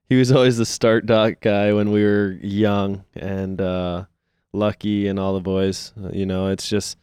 [0.08, 4.04] he was always the start dock guy when we were young and uh
[4.52, 6.98] lucky and all the boys Uh, you know it's just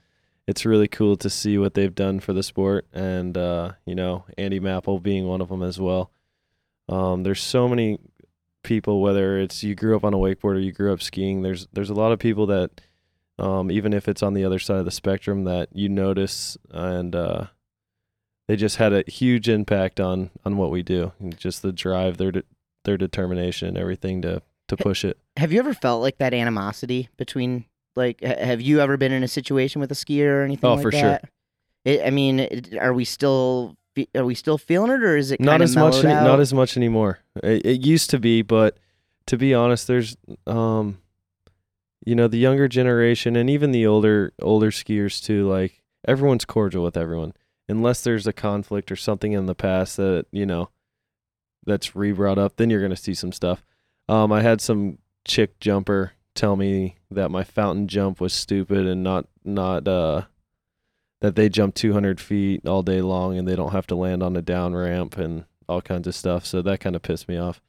[0.45, 4.25] it's really cool to see what they've done for the sport, and uh, you know
[4.37, 6.11] Andy Mapple being one of them as well.
[6.89, 7.97] Um, there's so many
[8.61, 11.43] people, whether it's you grew up on a wakeboard or you grew up skiing.
[11.43, 12.81] There's there's a lot of people that,
[13.41, 17.15] um, even if it's on the other side of the spectrum, that you notice, and
[17.15, 17.45] uh,
[18.47, 21.11] they just had a huge impact on on what we do.
[21.19, 22.43] And just the drive, their de-
[22.85, 25.17] their determination, everything to to push it.
[25.37, 27.65] Have you ever felt like that animosity between
[27.95, 30.75] like ha- have you ever been in a situation with a skier or anything Oh,
[30.75, 31.19] like for sure.
[31.83, 33.75] It, I mean, it, are we still
[34.15, 36.77] are we still feeling it or is it not as much any- not as much
[36.77, 38.77] anymore it, it used to be but
[39.25, 40.15] to be honest there's
[40.47, 41.00] um
[42.05, 46.83] you know the younger generation and even the older older skiers too like everyone's cordial
[46.83, 47.33] with everyone
[47.69, 50.69] unless there's a conflict or something in the past that you know
[51.65, 53.63] that's re-brought up then you're going to see some stuff
[54.09, 59.03] um i had some chick jumper tell me that my fountain jump was stupid and
[59.03, 60.23] not not uh
[61.21, 64.35] that they jump 200 feet all day long and they don't have to land on
[64.35, 66.45] a down ramp and all kinds of stuff.
[66.45, 67.61] So that kind of pissed me off.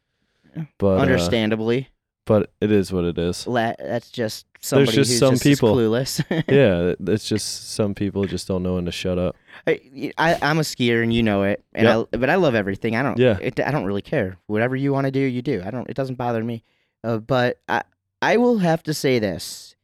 [0.79, 1.89] But uh, Understandably,
[2.25, 3.47] but it is what it is.
[3.47, 5.75] La- that's just somebody just who's some just as people.
[5.75, 6.23] clueless.
[6.49, 9.37] yeah, it's just some people just don't know when to shut up.
[9.67, 12.05] I, I, I'm a skier and you know it, and Yeah.
[12.13, 12.97] I, but I love everything.
[12.97, 13.19] I don't.
[13.19, 13.39] Yeah.
[13.41, 14.39] It, I don't really care.
[14.47, 15.63] Whatever you want to do, you do.
[15.65, 15.89] I don't.
[15.89, 16.65] It doesn't bother me.
[17.05, 17.83] Uh, but I,
[18.21, 19.75] I will have to say this.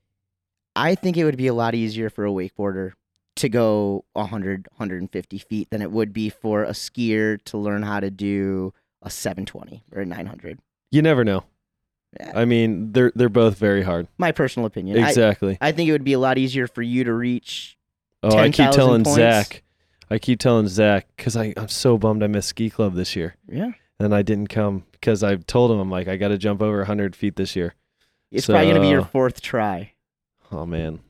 [0.77, 2.93] I think it would be a lot easier for a wakeboarder
[3.37, 7.99] to go 100, 150 feet than it would be for a skier to learn how
[8.01, 8.73] to do
[9.03, 10.61] a 720 or a 900.
[10.91, 11.45] You never know.
[12.35, 14.09] I mean, they're they're both very hard.
[14.19, 14.97] My personal opinion.
[15.05, 15.59] Exactly.
[15.61, 17.77] I, think it would be a lot easier for you to reach.
[18.23, 19.17] oh, I keep telling points.
[19.17, 19.63] Zach.
[20.11, 23.73] I keep telling Zach because I'm so bummed I missed ski club this year Yeah.
[24.01, 26.79] and I didn't come because I told him I'm like I got to jump over
[26.79, 27.75] 100 feet this year.
[28.31, 29.93] It's probably going to be your fourth try.
[30.51, 31.01] Oh man,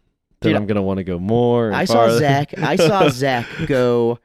[0.41, 1.73] then Dude, I'm gonna want to go more.
[1.73, 2.11] I saw.
[2.19, 2.59] Zach.
[2.59, 4.19] I saw Zach go,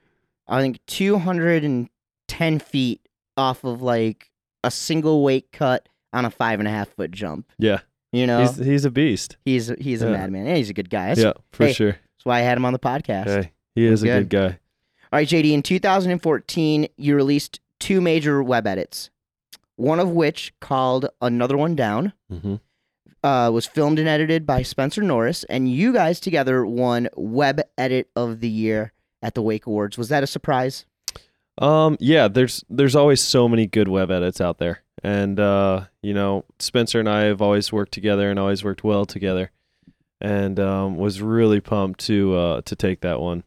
[0.47, 3.07] I think, 210 feet
[3.37, 4.31] off of like
[4.63, 7.51] a single weight cut on a five and a half foot jump.
[7.57, 7.79] Yeah,
[8.11, 9.37] You know, he's he's a beast.
[9.45, 10.47] he's he's, a madman.
[10.47, 11.07] And he's a good guy.
[11.07, 11.91] That's, yeah, for hey, sure.
[11.91, 13.25] that's why I had him on the podcast.
[13.27, 14.29] Hey, he is a good.
[14.29, 14.59] good guy.
[15.11, 15.51] All right, JD.
[15.51, 19.09] In 2014, you released two major web edits.
[19.75, 22.55] One of which, called "Another One Down," hmm
[23.23, 28.09] uh, was filmed and edited by Spencer Norris, and you guys together won Web Edit
[28.15, 28.91] of the Year
[29.21, 29.97] at the Wake Awards.
[29.97, 30.85] Was that a surprise?
[31.57, 36.13] Um, yeah, there's there's always so many good web edits out there, and uh, you
[36.13, 39.51] know, Spencer and I have always worked together and always worked well together,
[40.21, 43.43] and um, was really pumped to uh to take that one.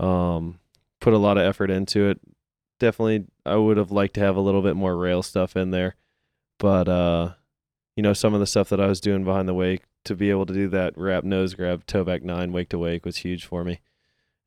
[0.00, 0.58] Um,
[1.00, 2.20] put a lot of effort into it.
[2.80, 5.94] Definitely, I would have liked to have a little bit more rail stuff in there,
[6.58, 7.34] but uh,
[7.96, 10.30] you know, some of the stuff that I was doing behind the wake to be
[10.30, 13.44] able to do that wrap nose grab toe back nine wake to wake was huge
[13.44, 13.80] for me,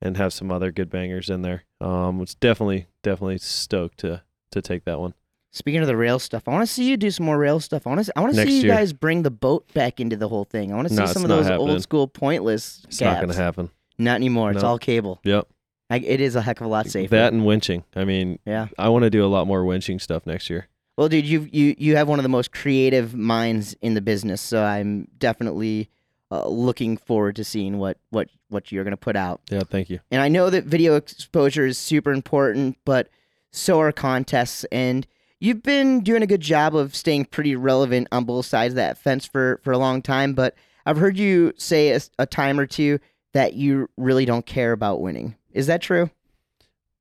[0.02, 1.64] and have some other good bangers in there.
[1.80, 5.14] Um, was definitely definitely stoked to to take that one.
[5.54, 7.86] Speaking of the rail stuff, I want to see you do some more rail stuff.
[7.86, 8.74] I want to I want to Next see you year.
[8.76, 10.72] guys bring the boat back into the whole thing.
[10.72, 11.70] I want to see No, some it's of not those happening.
[11.72, 13.22] old school pointless It's not gaps.
[13.22, 13.70] gonna happen.
[13.98, 14.52] Not anymore.
[14.52, 14.70] It's No.
[14.70, 15.20] all cable.
[15.26, 15.48] Yep.
[15.90, 17.10] I, it is a heck of a lot safer.
[17.14, 17.84] That and winching.
[17.98, 18.70] I mean, yeah.
[18.80, 20.68] I want to do a lot more winching stuff next year.
[20.98, 24.40] Well, dude, you you you have one of the most creative minds in the business,
[24.40, 25.90] so I'm definitely
[26.32, 29.42] uh, looking forward to seeing what what what you're gonna put out.
[29.50, 30.00] Yeah, thank you.
[30.12, 33.10] And I know that video exposure is super important, but
[33.52, 34.64] so are contests.
[34.72, 35.06] And
[35.42, 38.98] you've been doing a good job of staying pretty relevant on both sides of that
[38.98, 40.34] fence for, for a long time.
[40.34, 43.00] But I've heard you say a, a time or two
[43.34, 45.36] that you really don't care about winning.
[45.52, 46.10] Is that true?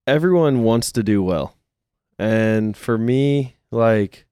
[0.07, 1.55] Everyone wants to do well.
[2.19, 4.27] And for me, like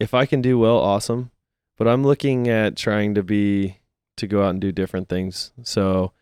[0.00, 1.30] if I can do well, awesome.
[1.76, 3.78] But I'm looking at trying to be
[4.16, 5.52] to go out and do different things.
[5.62, 6.12] So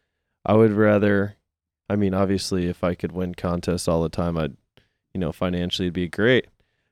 [0.45, 1.37] I would rather
[1.89, 4.57] I mean, obviously if I could win contests all the time, I'd
[5.17, 6.47] you know, financially it'd be great.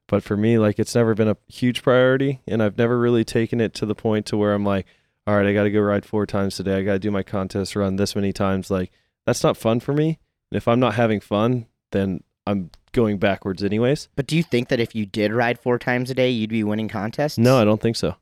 [0.09, 3.61] But for me, like it's never been a huge priority and I've never really taken
[3.61, 4.87] it to the point to where I'm like,
[5.27, 6.79] all right, I got to go ride four times today.
[6.79, 8.71] I got to do my contest run this many times.
[8.71, 8.93] Like
[9.27, 10.19] that's not fun for me.
[10.51, 14.09] And if I'm not having fun, then I'm going backwards anyways.
[14.17, 16.65] But do you think that if you did ride four times a day, you'd be
[16.65, 17.37] winning contests?
[17.37, 18.17] No, I don't think so.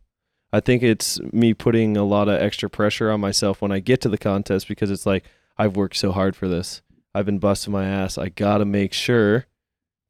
[0.52, 4.00] I think it's me putting a lot of extra pressure on myself when I get
[4.00, 5.24] to the contest because it's like
[5.56, 6.82] I've worked so hard for this.
[7.14, 8.18] I've been busting my ass.
[8.18, 9.46] I got to make sure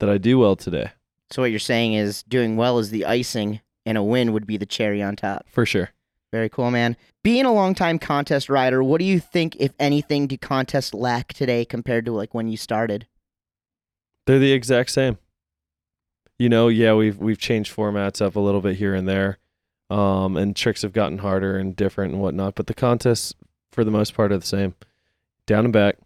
[0.03, 0.91] that I do well today.
[1.31, 4.57] So what you're saying is doing well is the icing, and a win would be
[4.57, 5.47] the cherry on top.
[5.49, 5.91] For sure.
[6.33, 6.97] Very cool, man.
[7.23, 11.65] Being a longtime contest rider, what do you think, if anything, do contests lack today
[11.65, 13.07] compared to like when you started?
[14.27, 15.19] They're the exact same.
[16.37, 19.39] You know, yeah, we've we've changed formats up a little bit here and there.
[19.89, 23.35] Um, and tricks have gotten harder and different and whatnot, but the contests
[23.71, 24.75] for the most part are the same.
[25.47, 25.99] Down and back,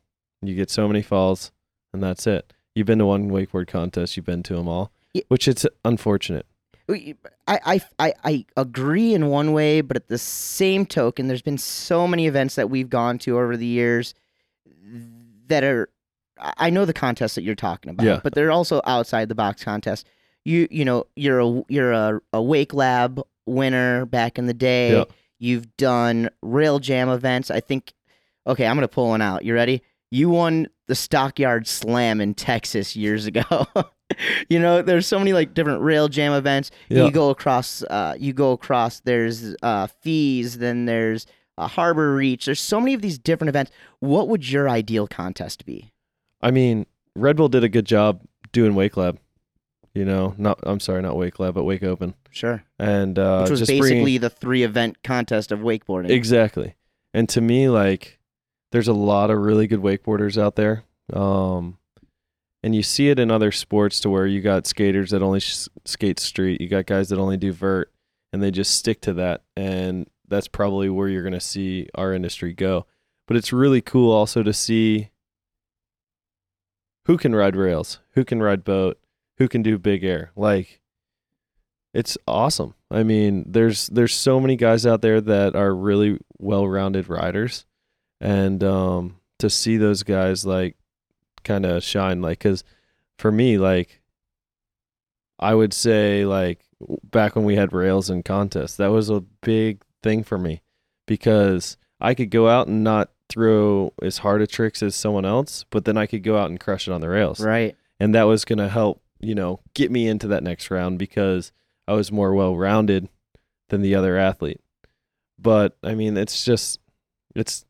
[0.43, 1.51] you get so many falls,
[1.95, 2.53] and that's it.
[2.77, 6.47] You've been to one wakeboard contest, you've been to them all, Ye- which it's unfortunate.
[6.89, 7.15] I,
[7.49, 12.07] I, I, I agree in one way, but at the same token, there's been so
[12.07, 14.15] many events that we've gone to over the years
[15.49, 15.89] that are.
[16.39, 18.21] I I know the contests that you're talking about, Yeah.
[18.23, 20.05] but they're also outside the box contests.
[20.45, 24.93] You you know you're a you're a, a Wake Lab winner back in the day.
[24.93, 25.05] Yeah.
[25.39, 27.51] You've done rail jam events.
[27.51, 27.95] I think.
[28.47, 29.45] Okay, I'm gonna pull one out.
[29.45, 29.83] You ready?
[30.11, 33.43] You won the Stockyard Slam in Texas years ago.
[34.49, 36.71] you know, there's so many like different rail jam events.
[36.89, 37.05] Yeah.
[37.07, 37.83] You go across.
[37.83, 39.01] Uh, you go across.
[39.01, 40.59] There's uh, fees.
[40.59, 41.27] Then there's
[41.59, 42.47] uh, Harbor Reach.
[42.47, 43.73] There's so many of these different events.
[44.01, 45.93] What would your ideal contest be?
[46.41, 46.87] I mean,
[47.17, 49.19] Red Bull did a good job doing Wake Lab.
[49.95, 52.63] You know, not I'm sorry, not Wake Lab, but Wake Open, Sure.
[52.79, 56.11] and uh, Which was just basically bringing- the three event contest of wakeboarding.
[56.11, 56.75] Exactly.
[57.15, 58.16] And to me, like,
[58.77, 60.85] there's a lot of really good wakeboarders out there.
[61.11, 61.79] Um,
[62.63, 65.69] and you see it in other sports to where you got skaters that only sh-
[65.87, 67.91] skate street, you got guys that only do vert,
[68.35, 69.45] and they just stick to that.
[69.57, 72.85] And that's probably where you're going to see our industry go.
[73.27, 75.09] But it's really cool also to see
[77.07, 78.99] who can ride rails, who can ride boat,
[79.39, 80.33] who can do big air.
[80.37, 80.83] Like,
[81.95, 82.75] it's awesome.
[82.91, 87.65] I mean, there's there's so many guys out there that are really well-rounded riders,
[88.21, 90.77] and um, to see those guys like
[91.45, 92.65] kind of shine, like, cause
[93.19, 94.01] for me, like,
[95.39, 96.61] I would say like
[97.05, 100.63] back when we had rails and contests, that was a big thing for me
[101.07, 105.65] because I could go out and not throw as hard a tricks as someone else,
[105.71, 107.77] but then I could go out and crush it on the rails Right.
[108.01, 111.51] and that was going to help you know get me into that next round because
[111.89, 113.09] I was more well rounded
[113.69, 114.61] than the other athlete.
[115.39, 116.81] But I mean, it's just
[117.35, 117.65] it's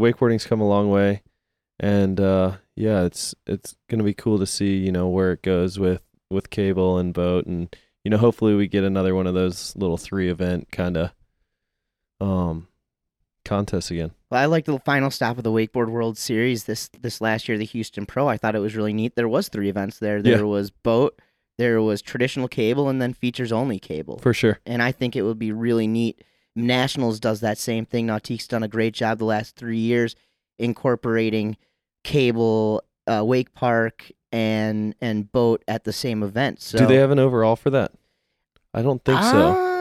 [0.00, 1.22] wakeboarding's come a long way,
[1.80, 5.42] and uh, yeah, it's it's going to be cool to see you know where it
[5.42, 7.74] goes with with cable and boat, and
[8.04, 11.10] you know hopefully we get another one of those little three event kind of
[12.20, 12.68] um
[13.44, 14.10] contests again.
[14.30, 17.58] Well, I liked the final stop of the Wakeboard World Series this this last year,
[17.58, 18.26] the Houston Pro.
[18.28, 19.16] I thought it was really neat.
[19.16, 20.22] There was three events there.
[20.22, 20.42] There Yeah.
[20.42, 21.20] was boat,
[21.58, 24.18] there was traditional cable, and then features only cable.
[24.18, 24.58] For sure.
[24.66, 26.22] and I think it would be really neat.
[26.56, 28.06] Nationals does that same thing.
[28.06, 30.14] Nautique's done a great job the last three years
[30.58, 31.56] incorporating
[32.04, 36.60] cable, uh, wake park, and and boat at the same event.
[36.60, 37.92] So Do they have an overall for that?
[38.72, 39.52] I don't think so.
[39.52, 39.74] Uh,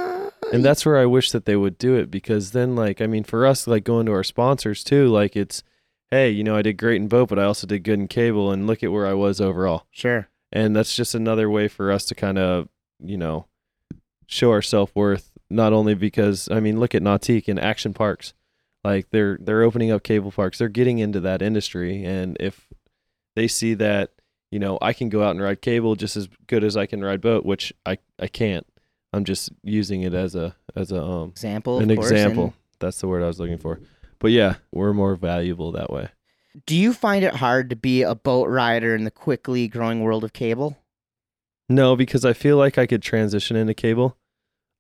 [0.54, 3.24] and that's where I wish that they would do it because then like I mean
[3.24, 5.64] for us like going to our sponsors too like it's
[6.12, 8.52] hey you know I did great in boat but I also did good in cable
[8.52, 10.30] and look at where I was overall sure.
[10.52, 12.70] and that's just another way for us to kind of
[13.00, 13.48] you know
[14.28, 18.34] show our self worth not only because I mean look at Nautique and Action Parks
[18.84, 22.68] like they're they're opening up cable parks they're getting into that industry and if
[23.36, 24.12] they see that
[24.52, 27.04] you know I can go out and ride cable just as good as I can
[27.04, 28.66] ride boat which I I can't
[29.14, 31.80] I'm just using it as a as a um Example.
[31.80, 32.46] an example.
[32.46, 33.80] and That's the word I was looking for.
[34.20, 36.10] But yeah, we're more valuable that way.
[36.66, 40.24] Do you find it hard to be a boat rider in the quickly growing world
[40.24, 40.78] of cable?
[41.70, 44.18] No, because I feel like I could transition into cable.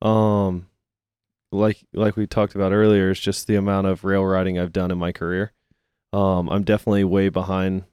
[0.03, 0.67] Um
[1.51, 4.91] like like we talked about earlier, it's just the amount of rail riding I've done
[4.91, 5.53] in my career.
[6.11, 7.85] Um I'm definitely way behind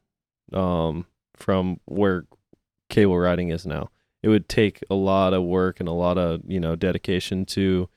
[0.53, 1.07] um
[1.37, 2.27] from where
[2.89, 3.91] cable riding is now.
[4.23, 7.89] It would take a lot of work and a lot of, you know, dedication to,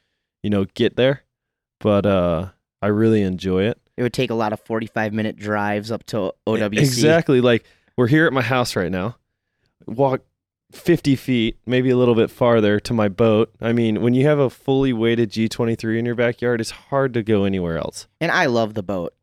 [0.44, 1.24] you know, get there.
[1.80, 2.50] But uh
[2.82, 3.80] I really enjoy it.
[3.98, 6.78] It would take a lot of 45 minute drives up to OWC.
[6.78, 7.42] Exactly.
[7.42, 7.66] Like
[7.98, 9.18] we're here at my house right now.
[9.88, 10.22] Walk
[10.74, 13.54] 50 feet, maybe a little bit farther to my boat.
[13.62, 17.24] I mean, when you have a fully weighted G23 in your backyard, it's hard to
[17.24, 18.08] go anywhere else.
[18.20, 19.14] And I love the boat.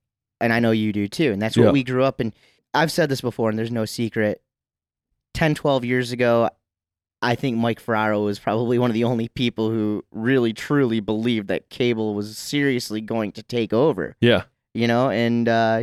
[0.41, 1.33] And I know you do too.
[1.33, 1.71] And that's what Yeah.
[1.73, 2.33] we grew up in.
[2.73, 4.41] I've said this before, and there's no secret.
[5.35, 6.49] 10, 12 years ago,
[7.23, 11.49] I think Mike Ferraro was probably one of the only people who really, truly believed
[11.49, 14.17] that cable was seriously going to take over.
[14.21, 14.45] Yeah.
[14.73, 15.83] You know, and uh,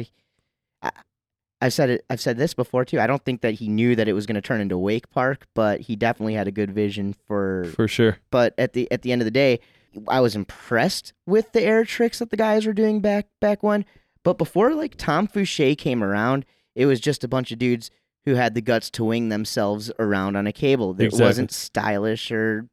[1.61, 2.05] I've said it.
[2.09, 2.99] I've said this before too.
[2.99, 5.47] I don't think that he knew that it was going to turn into Wake Park,
[5.55, 8.17] but he definitely had a good vision for For sure.
[8.29, 9.59] but at the at the end of the day,
[10.07, 13.85] I was impressed with the air tricks that the guys were doing back back when.
[14.23, 16.45] But before like Tom Fooshee came around,
[16.75, 17.89] it was just a bunch of dudes
[18.25, 20.91] who had the guts to wing themselves around on a cable.
[20.99, 21.25] It Exactly.
[21.25, 22.67] wasn't stylish or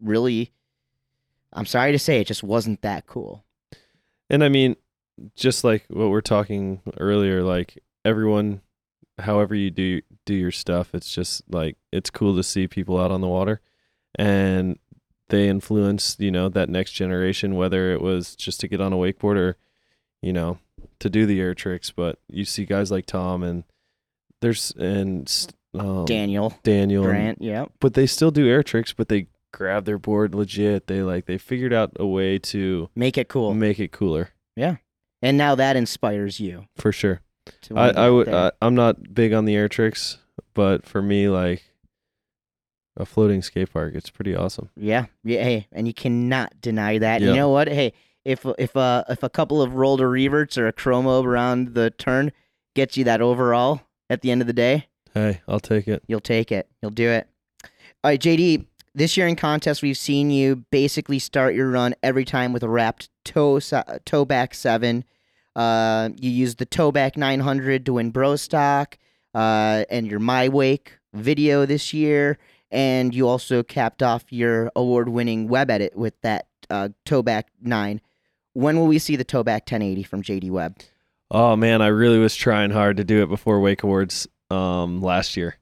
[0.00, 0.52] really.
[1.52, 3.44] I'm sorry to say, it just wasn't that cool.
[4.28, 4.76] And I mean,
[5.34, 8.60] just like what we're talking earlier, like everyone,
[9.18, 13.10] however you do do your stuff, it's just like it's cool to see people out
[13.10, 13.60] on the water,
[14.16, 14.78] and
[15.28, 18.96] they influence you know that next generation, whether it was just to get on a
[18.96, 19.56] wakeboard or
[20.22, 20.58] you know,
[20.98, 21.90] to do the air tricks.
[21.90, 23.64] But you see guys like Tom and
[24.40, 25.30] there's and
[25.78, 27.42] um, Daniel Daniel, and- Grant.
[27.42, 27.72] Yep.
[27.80, 28.92] but they still do air tricks.
[28.92, 30.86] But they grab their board legit.
[30.88, 33.54] They like they figured out a way to Make it cool.
[33.54, 34.76] make it cooler Yeah.
[35.22, 36.66] and now that inspires you.
[36.76, 37.20] for sure.
[37.74, 38.28] I I would.
[38.28, 40.18] I, I'm not big on the air tricks,
[40.54, 41.64] but for me like
[42.96, 44.70] a floating skate park, it's pretty awesome.
[44.76, 45.42] Yeah, yeah.
[45.42, 47.20] Hey, and you cannot deny that.
[47.20, 47.28] Yeah.
[47.28, 47.68] You know what?
[47.68, 47.92] Hey,
[48.24, 52.32] if if uh if a couple of roller reverts or a chromo around the turn
[52.74, 56.02] gets you that overall at the end of the day, Hey, I'll take it.
[56.06, 56.68] you'll take it.
[56.82, 57.26] You'll do it.
[58.02, 58.66] All right, JD.
[58.92, 62.68] This year in contest, we've seen you basically start your run every time with a
[62.68, 63.60] wrapped toe
[64.04, 65.04] toe back seven.
[65.56, 68.94] Uh, you used the toe back 900 to win Brostock,
[69.34, 72.38] uh, and your my wake video this year,
[72.70, 77.48] and you also capped off your award winning web edit with that uh, toe back
[77.60, 78.00] nine.
[78.52, 80.78] When will we see the toe back 1080 from JD Webb?
[81.30, 85.36] Oh man, I really was trying hard to do it before Wake Awards um last
[85.36, 85.56] year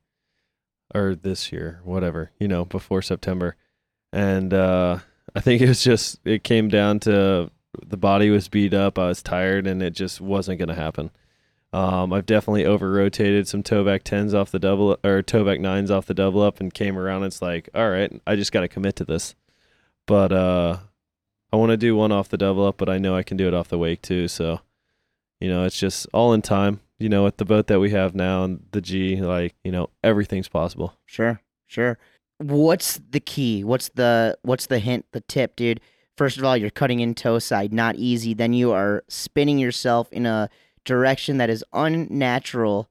[0.95, 3.57] or this year, whatever, you know, before September.
[4.13, 5.01] And uh
[5.35, 7.51] I think it was just it came down to
[7.87, 11.11] the body was beat up, I was tired and it just wasn't going to happen.
[11.73, 15.59] Um I've definitely over rotated some toe back 10s off the double or toe back
[15.59, 18.61] 9s off the double up and came around it's like, all right, I just got
[18.61, 19.35] to commit to this.
[20.07, 20.79] But uh
[21.53, 23.49] I want to do one off the double up, but I know I can do
[23.49, 24.61] it off the wake too, so
[25.41, 26.81] you know, it's just all in time.
[26.99, 29.89] You know, with the boat that we have now and the G, like, you know,
[30.03, 30.95] everything's possible.
[31.07, 31.97] Sure, sure.
[32.39, 33.63] What's the key?
[33.63, 35.81] What's the what's the hint, the tip, dude?
[36.19, 38.35] First of all, you're cutting in toe side, not easy.
[38.35, 40.51] Then you are spinning yourself in a
[40.85, 42.91] direction that is unnatural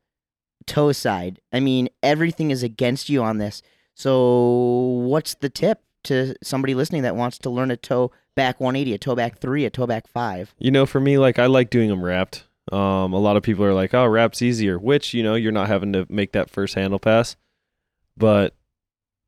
[0.65, 1.41] toe side.
[1.51, 3.61] I mean, everything is against you on this.
[3.95, 8.93] So, what's the tip to somebody listening that wants to learn a toe back 180,
[8.93, 10.55] a toe back 3, a toe back 5?
[10.57, 12.45] You know, for me, like, I like doing them wrapped.
[12.71, 15.67] Um, a lot of people are like, oh, wrapp's easier, which, you know, you're not
[15.67, 17.35] having to make that first handle pass.
[18.15, 18.55] But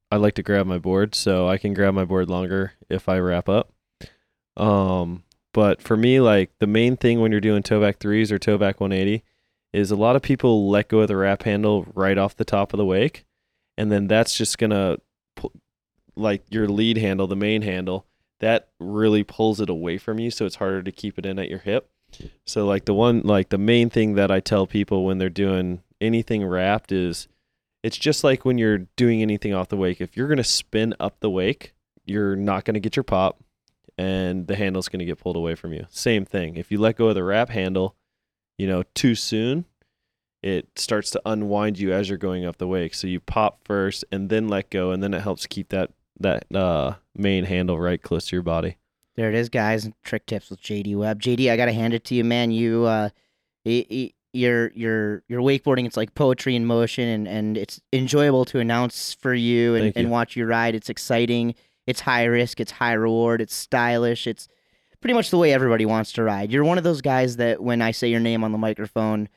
[0.10, 3.20] I like to grab my board, so I can grab my board longer if I
[3.20, 3.74] wrap up.
[4.60, 8.58] Um, but for me, like, the main thing when you're doing back threes or toe
[8.58, 9.24] back 180
[9.74, 12.74] is a lot of people let go of the wrap handle right off the top
[12.74, 13.26] of the wake.
[13.78, 15.00] And then that's just going to,
[16.16, 18.06] like, your lead handle, the main handle,
[18.42, 20.30] that really pulls it away from you.
[20.30, 21.90] So it's harder to keep it in at your hip.
[22.46, 25.82] So, like, the one, like, the main thing that I tell people when they're doing
[26.02, 27.28] anything wrapped is
[27.84, 30.02] it's just like when you're doing anything off the wake.
[30.02, 31.74] If you're going to spin up the wake,
[32.06, 33.42] you're not going to get your pop
[34.00, 35.86] and the handle's going to get pulled away from you.
[35.90, 36.56] Same thing.
[36.56, 37.98] If you let go of the wrap handle,
[38.58, 39.66] you know, too soon,
[40.42, 42.94] it starts to unwind you as you're going up the wake.
[42.94, 45.92] So you pop first and then let go, and then it helps keep that
[46.22, 48.78] that uh, main handle right close to your body.
[49.18, 49.90] There it is, guys.
[50.06, 51.22] Trick tips with JD Webb.
[51.22, 52.52] JD, I gotta hand it to you, man.
[52.52, 53.10] You, uh,
[53.66, 55.86] your your your wakeboarding.
[55.86, 59.94] It's like poetry in motion, and and it's enjoyable to announce for you and, you.
[59.98, 60.74] and watch you ride.
[60.74, 61.56] It's exciting.
[61.90, 62.60] It's high risk.
[62.60, 63.42] It's high reward.
[63.42, 64.28] It's stylish.
[64.28, 64.48] It's
[65.02, 66.52] pretty much the way everybody wants to ride.
[66.52, 69.28] You're one of those guys that when I say your name on the microphone,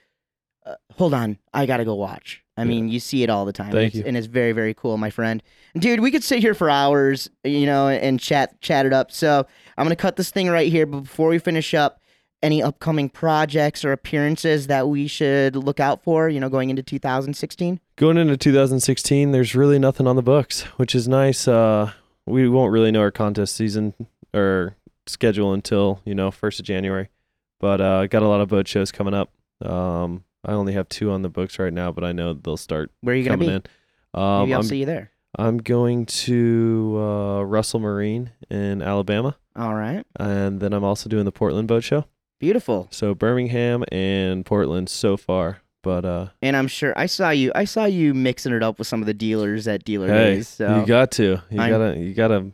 [0.66, 2.42] uh, hold on, I gotta go watch.
[2.56, 2.68] I Yeah.
[2.68, 3.72] mean, you see it all the time.
[3.72, 4.04] Thank It's- you.
[4.06, 5.42] and it's very very cool, my friend.
[5.76, 9.10] Dude, we could sit here for hours, you know, and chat chat it up.
[9.10, 9.46] So
[9.78, 10.84] I'm gonna cut this thing right here.
[10.84, 12.00] But before we finish up,
[12.42, 16.28] any upcoming projects or appearances that we should look out for?
[16.28, 17.80] You know, going into 2016.
[17.96, 21.46] Going into 2016, there's really nothing on the books, which is nice.
[21.48, 21.92] Uh,
[22.26, 23.94] we won't really know our contest season
[24.34, 27.08] or schedule until you know first of January,
[27.60, 29.30] but uh, got a lot of boat shows coming up.
[29.64, 32.90] Um, I only have two on the books right now, but I know they'll start
[33.00, 33.54] Where are you gonna coming be?
[33.54, 33.62] in.
[34.20, 35.10] Um, Maybe I'll I'm, see you there.
[35.38, 41.24] I'm going to uh, Russell Marine in Alabama, All right, and then I'm also doing
[41.24, 42.04] the Portland Boat Show.
[42.38, 42.88] beautiful.
[42.90, 47.52] So Birmingham and Portland so far, but uh, And I'm sure I saw you.
[47.54, 50.48] I saw you mixing it up with some of the dealers at dealer hey, days.
[50.48, 52.52] So you got to, you I'm- gotta, you gotta, you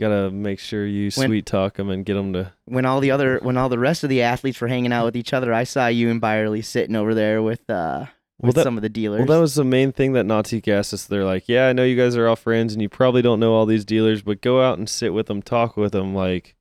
[0.00, 2.52] gotta make sure you When- sweet talk them and get them to.
[2.66, 5.16] when all the other when all the rest of the athletes were hanging out with
[5.16, 8.06] each other, I saw you and Byerly sitting over there with uh
[8.40, 9.18] Well, with that- some of the dealers.
[9.26, 11.04] Well, that was the main thing that Nautique asked us.
[11.04, 13.54] They're like, "Yeah, I know you guys are all friends, and you probably don't know
[13.54, 16.14] all these dealers, but go out and sit with them, talk with them.
[16.14, 16.54] Like,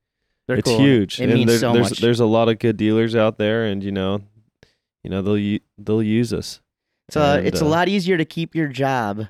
[0.47, 0.79] They're it's cool.
[0.79, 1.19] huge.
[1.21, 1.99] It and means so there's much.
[1.99, 4.21] there's a lot of good dealers out there, and you know,
[5.08, 6.60] you know they'll they'll use us.
[7.08, 9.28] It's a, And, it's a uh, lot easier to keep your job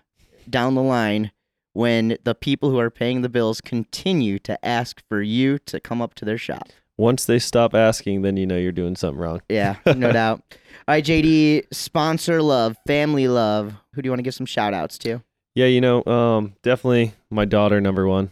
[0.49, 1.31] down the line
[1.73, 6.01] when the people who are paying the bills continue to ask for you to come
[6.01, 6.69] up to their shop.
[6.97, 9.39] Once they stop asking, then you know you're doing something wrong.
[9.49, 10.41] Yeah, no doubt.
[10.87, 13.75] All right, JD, sponsor love, family love.
[13.93, 15.21] Who do you want to give some shout outs to?
[15.53, 18.31] Yeah, you know, um, definitely my daughter number one.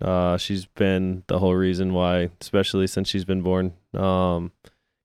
[0.00, 3.74] Uh, she's been the whole reason why, especially since she's been born.
[3.92, 4.52] Um,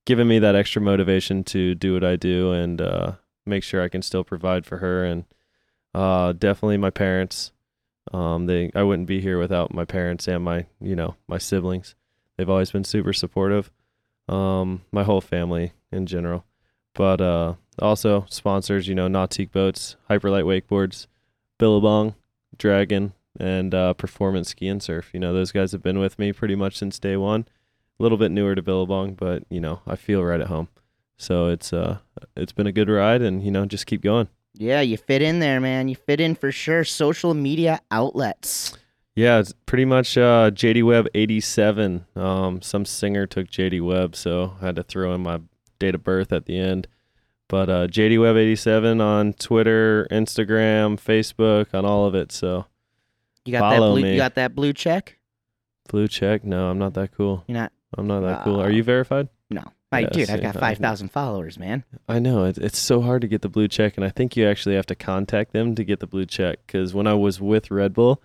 [0.05, 3.13] giving me that extra motivation to do what I do and uh,
[3.45, 5.25] make sure I can still provide for her and
[5.93, 7.51] uh, definitely my parents.
[8.11, 11.95] Um, they I wouldn't be here without my parents and my you know my siblings.
[12.37, 13.71] They've always been super supportive.
[14.27, 16.45] Um, my whole family in general,
[16.93, 18.87] but uh, also sponsors.
[18.87, 21.07] You know, Nautique boats, Hyperlight wakeboards,
[21.59, 22.15] Billabong,
[22.57, 25.11] Dragon, and uh, Performance Ski and Surf.
[25.13, 27.47] You know, those guys have been with me pretty much since day one.
[27.99, 30.67] A little bit newer to Billabong, but you know, I feel right at home.
[31.17, 31.99] So it's uh,
[32.35, 34.27] it's been a good ride, and you know, just keep going.
[34.55, 35.87] Yeah, you fit in there, man.
[35.87, 36.83] You fit in for sure.
[36.83, 38.77] Social media outlets.
[39.15, 42.05] Yeah, it's pretty much uh, JD Webb 87.
[42.15, 45.39] Um, some singer took JD Webb, so I had to throw in my
[45.79, 46.87] date of birth at the end.
[47.47, 52.31] But uh, JD Webb 87 on Twitter, Instagram, Facebook, on all of it.
[52.31, 52.65] So
[53.45, 54.11] You got Follow that blue me.
[54.13, 55.19] you got that blue check?
[55.89, 56.43] blue check.
[56.43, 57.43] No, I'm not that cool.
[57.47, 58.61] You're not I'm not that cool.
[58.61, 59.29] Are uh, you verified?
[59.49, 59.63] no.
[59.91, 61.83] My Yeah, dude, I've see, got I- five thousand followers, man.
[62.09, 64.47] I know it, it's so hard to get the blue check, and I think you
[64.47, 66.59] actually have to contact them to get the blue check.
[66.65, 68.19] Because when I was with Red Bull,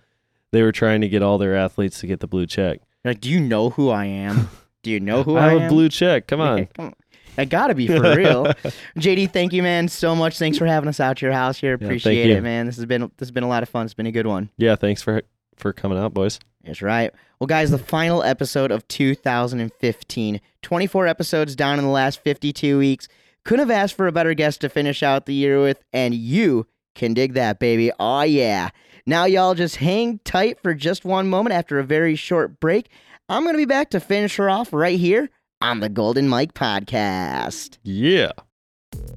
[0.49, 2.79] they were trying to get all their athletes to get the blue check.
[3.03, 4.49] You're like, do you know who I am?
[4.81, 5.49] Do you know who I am?
[5.49, 5.67] I, have am?
[5.67, 6.25] a blue check.
[6.25, 6.65] Come on.
[6.67, 6.95] come on.
[7.37, 8.45] I gotta be for real.
[8.97, 10.39] JD, thank you, man, so much.
[10.39, 11.73] Thanks for having us out to your house here.
[11.73, 12.35] Appreciate you.
[12.35, 12.65] it, man.
[12.65, 13.85] This has been this has been a lot of fun.
[13.85, 14.49] It's been a good one.
[14.57, 15.21] yeah, thanks for
[15.59, 16.39] for coming out, boys.
[16.63, 17.11] That's right.
[17.39, 20.41] Well, guys, the final episode of 2015.
[20.61, 23.07] 24 episodes down in the last 52 weeks.
[23.45, 26.67] Couldn't have asked for a better guest to finish out the year with, and you
[26.95, 27.91] can dig that, baby.
[27.99, 28.69] Oh, yeah.
[29.05, 32.89] Now, y'all just hang tight for just one moment after a very short break.
[33.29, 35.29] I'm going to be back to finish her off right here
[35.61, 37.77] on the Golden Mike podcast.
[37.83, 38.31] Yeah.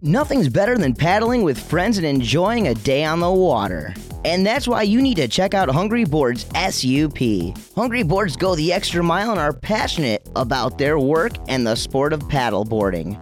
[0.04, 3.94] Nothing's better than paddling with friends and enjoying a day on the water.
[4.24, 7.18] And that's why you need to check out Hungry Boards SUP.
[7.76, 12.12] Hungry Boards go the extra mile and are passionate about their work and the sport
[12.12, 13.16] of paddleboarding.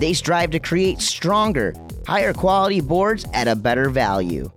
[0.00, 1.74] They strive to create stronger,
[2.08, 4.50] higher quality boards at a better value.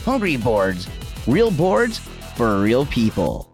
[0.05, 0.87] Hungry Boards,
[1.27, 1.99] real boards
[2.35, 3.49] for real people.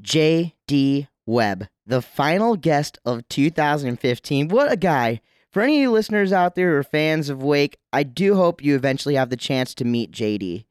[0.00, 1.08] J.D.
[1.26, 4.48] Webb, the final guest of 2015.
[4.48, 5.20] What a guy.
[5.50, 8.62] For any of you listeners out there who are fans of Wake, I do hope
[8.62, 10.64] you eventually have the chance to meet JD.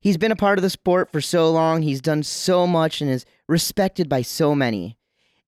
[0.00, 3.10] He's been a part of the sport for so long, he's done so much and
[3.10, 4.96] is respected by so many.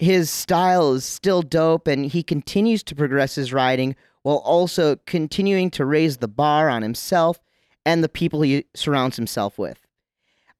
[0.00, 5.70] His style is still dope and he continues to progress his riding while also continuing
[5.72, 7.38] to raise the bar on himself
[7.84, 9.86] and the people he surrounds himself with.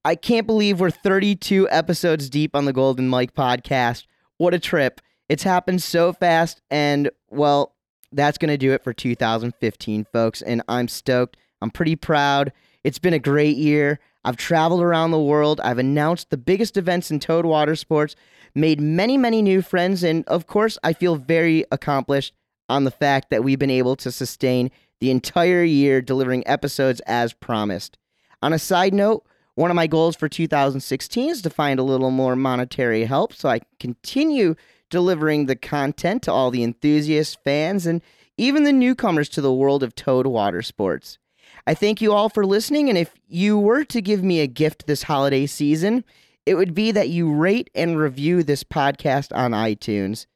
[0.05, 4.05] I can't believe we're 32 episodes deep on the Golden Mike podcast.
[4.37, 5.01] What a trip.
[5.31, 7.75] It's happened so fast, and well,
[8.13, 10.43] that's going to do it for 2015, folks.
[10.43, 11.39] And I'm stoked.
[11.63, 12.53] I'm pretty proud.
[12.85, 14.01] It's been a great year.
[14.23, 15.63] I've traveled around the world.
[15.63, 18.17] I've announced the biggest events in towed water sports,
[18.55, 22.35] made many, many new friends, and of course, I feel very accomplished
[22.69, 24.71] on the fact that we've been able to sustain
[25.01, 27.99] the entire year delivering episodes as promised.
[28.43, 29.25] On a side note,
[29.55, 33.49] one of my goals for 2016 is to find a little more monetary help so
[33.49, 34.55] I can continue
[34.89, 38.03] delivering the content to all the enthusiasts, fans, and
[38.37, 41.19] even the newcomers to the world of towed water sports.
[41.67, 44.87] I thank you all for listening, and if you were to give me a gift
[44.87, 46.05] this holiday season,
[46.47, 50.27] it would be that you rate and review this podcast on iTunes.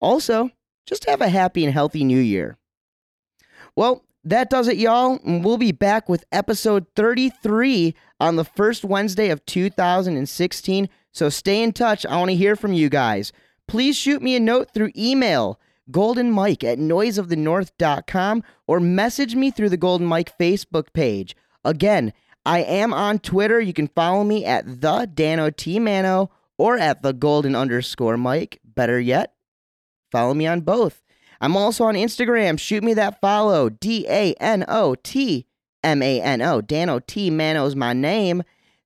[0.00, 0.50] Also,
[0.86, 2.58] just have a happy and healthy new year.
[3.76, 5.18] Well, that does it, y'all.
[5.24, 10.88] And we'll be back with episode 33 on the first Wednesday of 2016.
[11.12, 12.06] So stay in touch.
[12.06, 13.32] I want to hear from you guys.
[13.68, 15.58] Please shoot me a note through email,
[15.90, 21.36] goldenmike at noiseofthenorth.com, or message me through the Golden Mike Facebook page.
[21.64, 22.12] Again,
[22.44, 23.60] I am on Twitter.
[23.60, 28.60] You can follow me at the Dano T Mano or at the golden underscore Mike.
[28.64, 29.34] Better yet,
[30.10, 31.02] follow me on both.
[31.40, 32.58] I'm also on Instagram.
[32.58, 33.68] Shoot me that follow.
[33.68, 35.46] D A N O T
[35.82, 36.60] M A N O.
[36.60, 38.42] Dano T Mano's my name.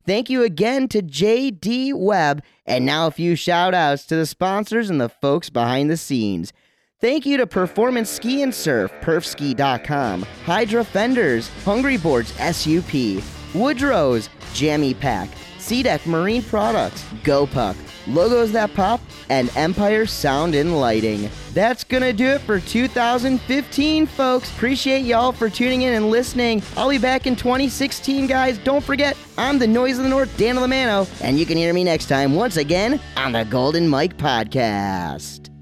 [0.07, 2.43] Thank you again to JD Webb.
[2.65, 6.53] And now a few shout outs to the sponsors and the folks behind the scenes.
[6.99, 13.23] Thank you to Performance Ski and Surf, perfski.com, Hydra Fenders, Hungry Boards SUP,
[13.55, 15.29] Woodrow's, Jammy Pack,
[15.59, 21.29] SeaDeck Marine Products, GoPuck, logos that pop, and Empire Sound and Lighting.
[21.53, 24.51] That's gonna do it for 2015, folks.
[24.53, 26.63] Appreciate y'all for tuning in and listening.
[26.77, 28.59] I'll be back in 2016, guys.
[28.59, 31.83] Don't forget, I'm the Noise of the North, Dan Lamano, and you can hear me
[31.83, 35.56] next time once again on the Golden Mike Podcast.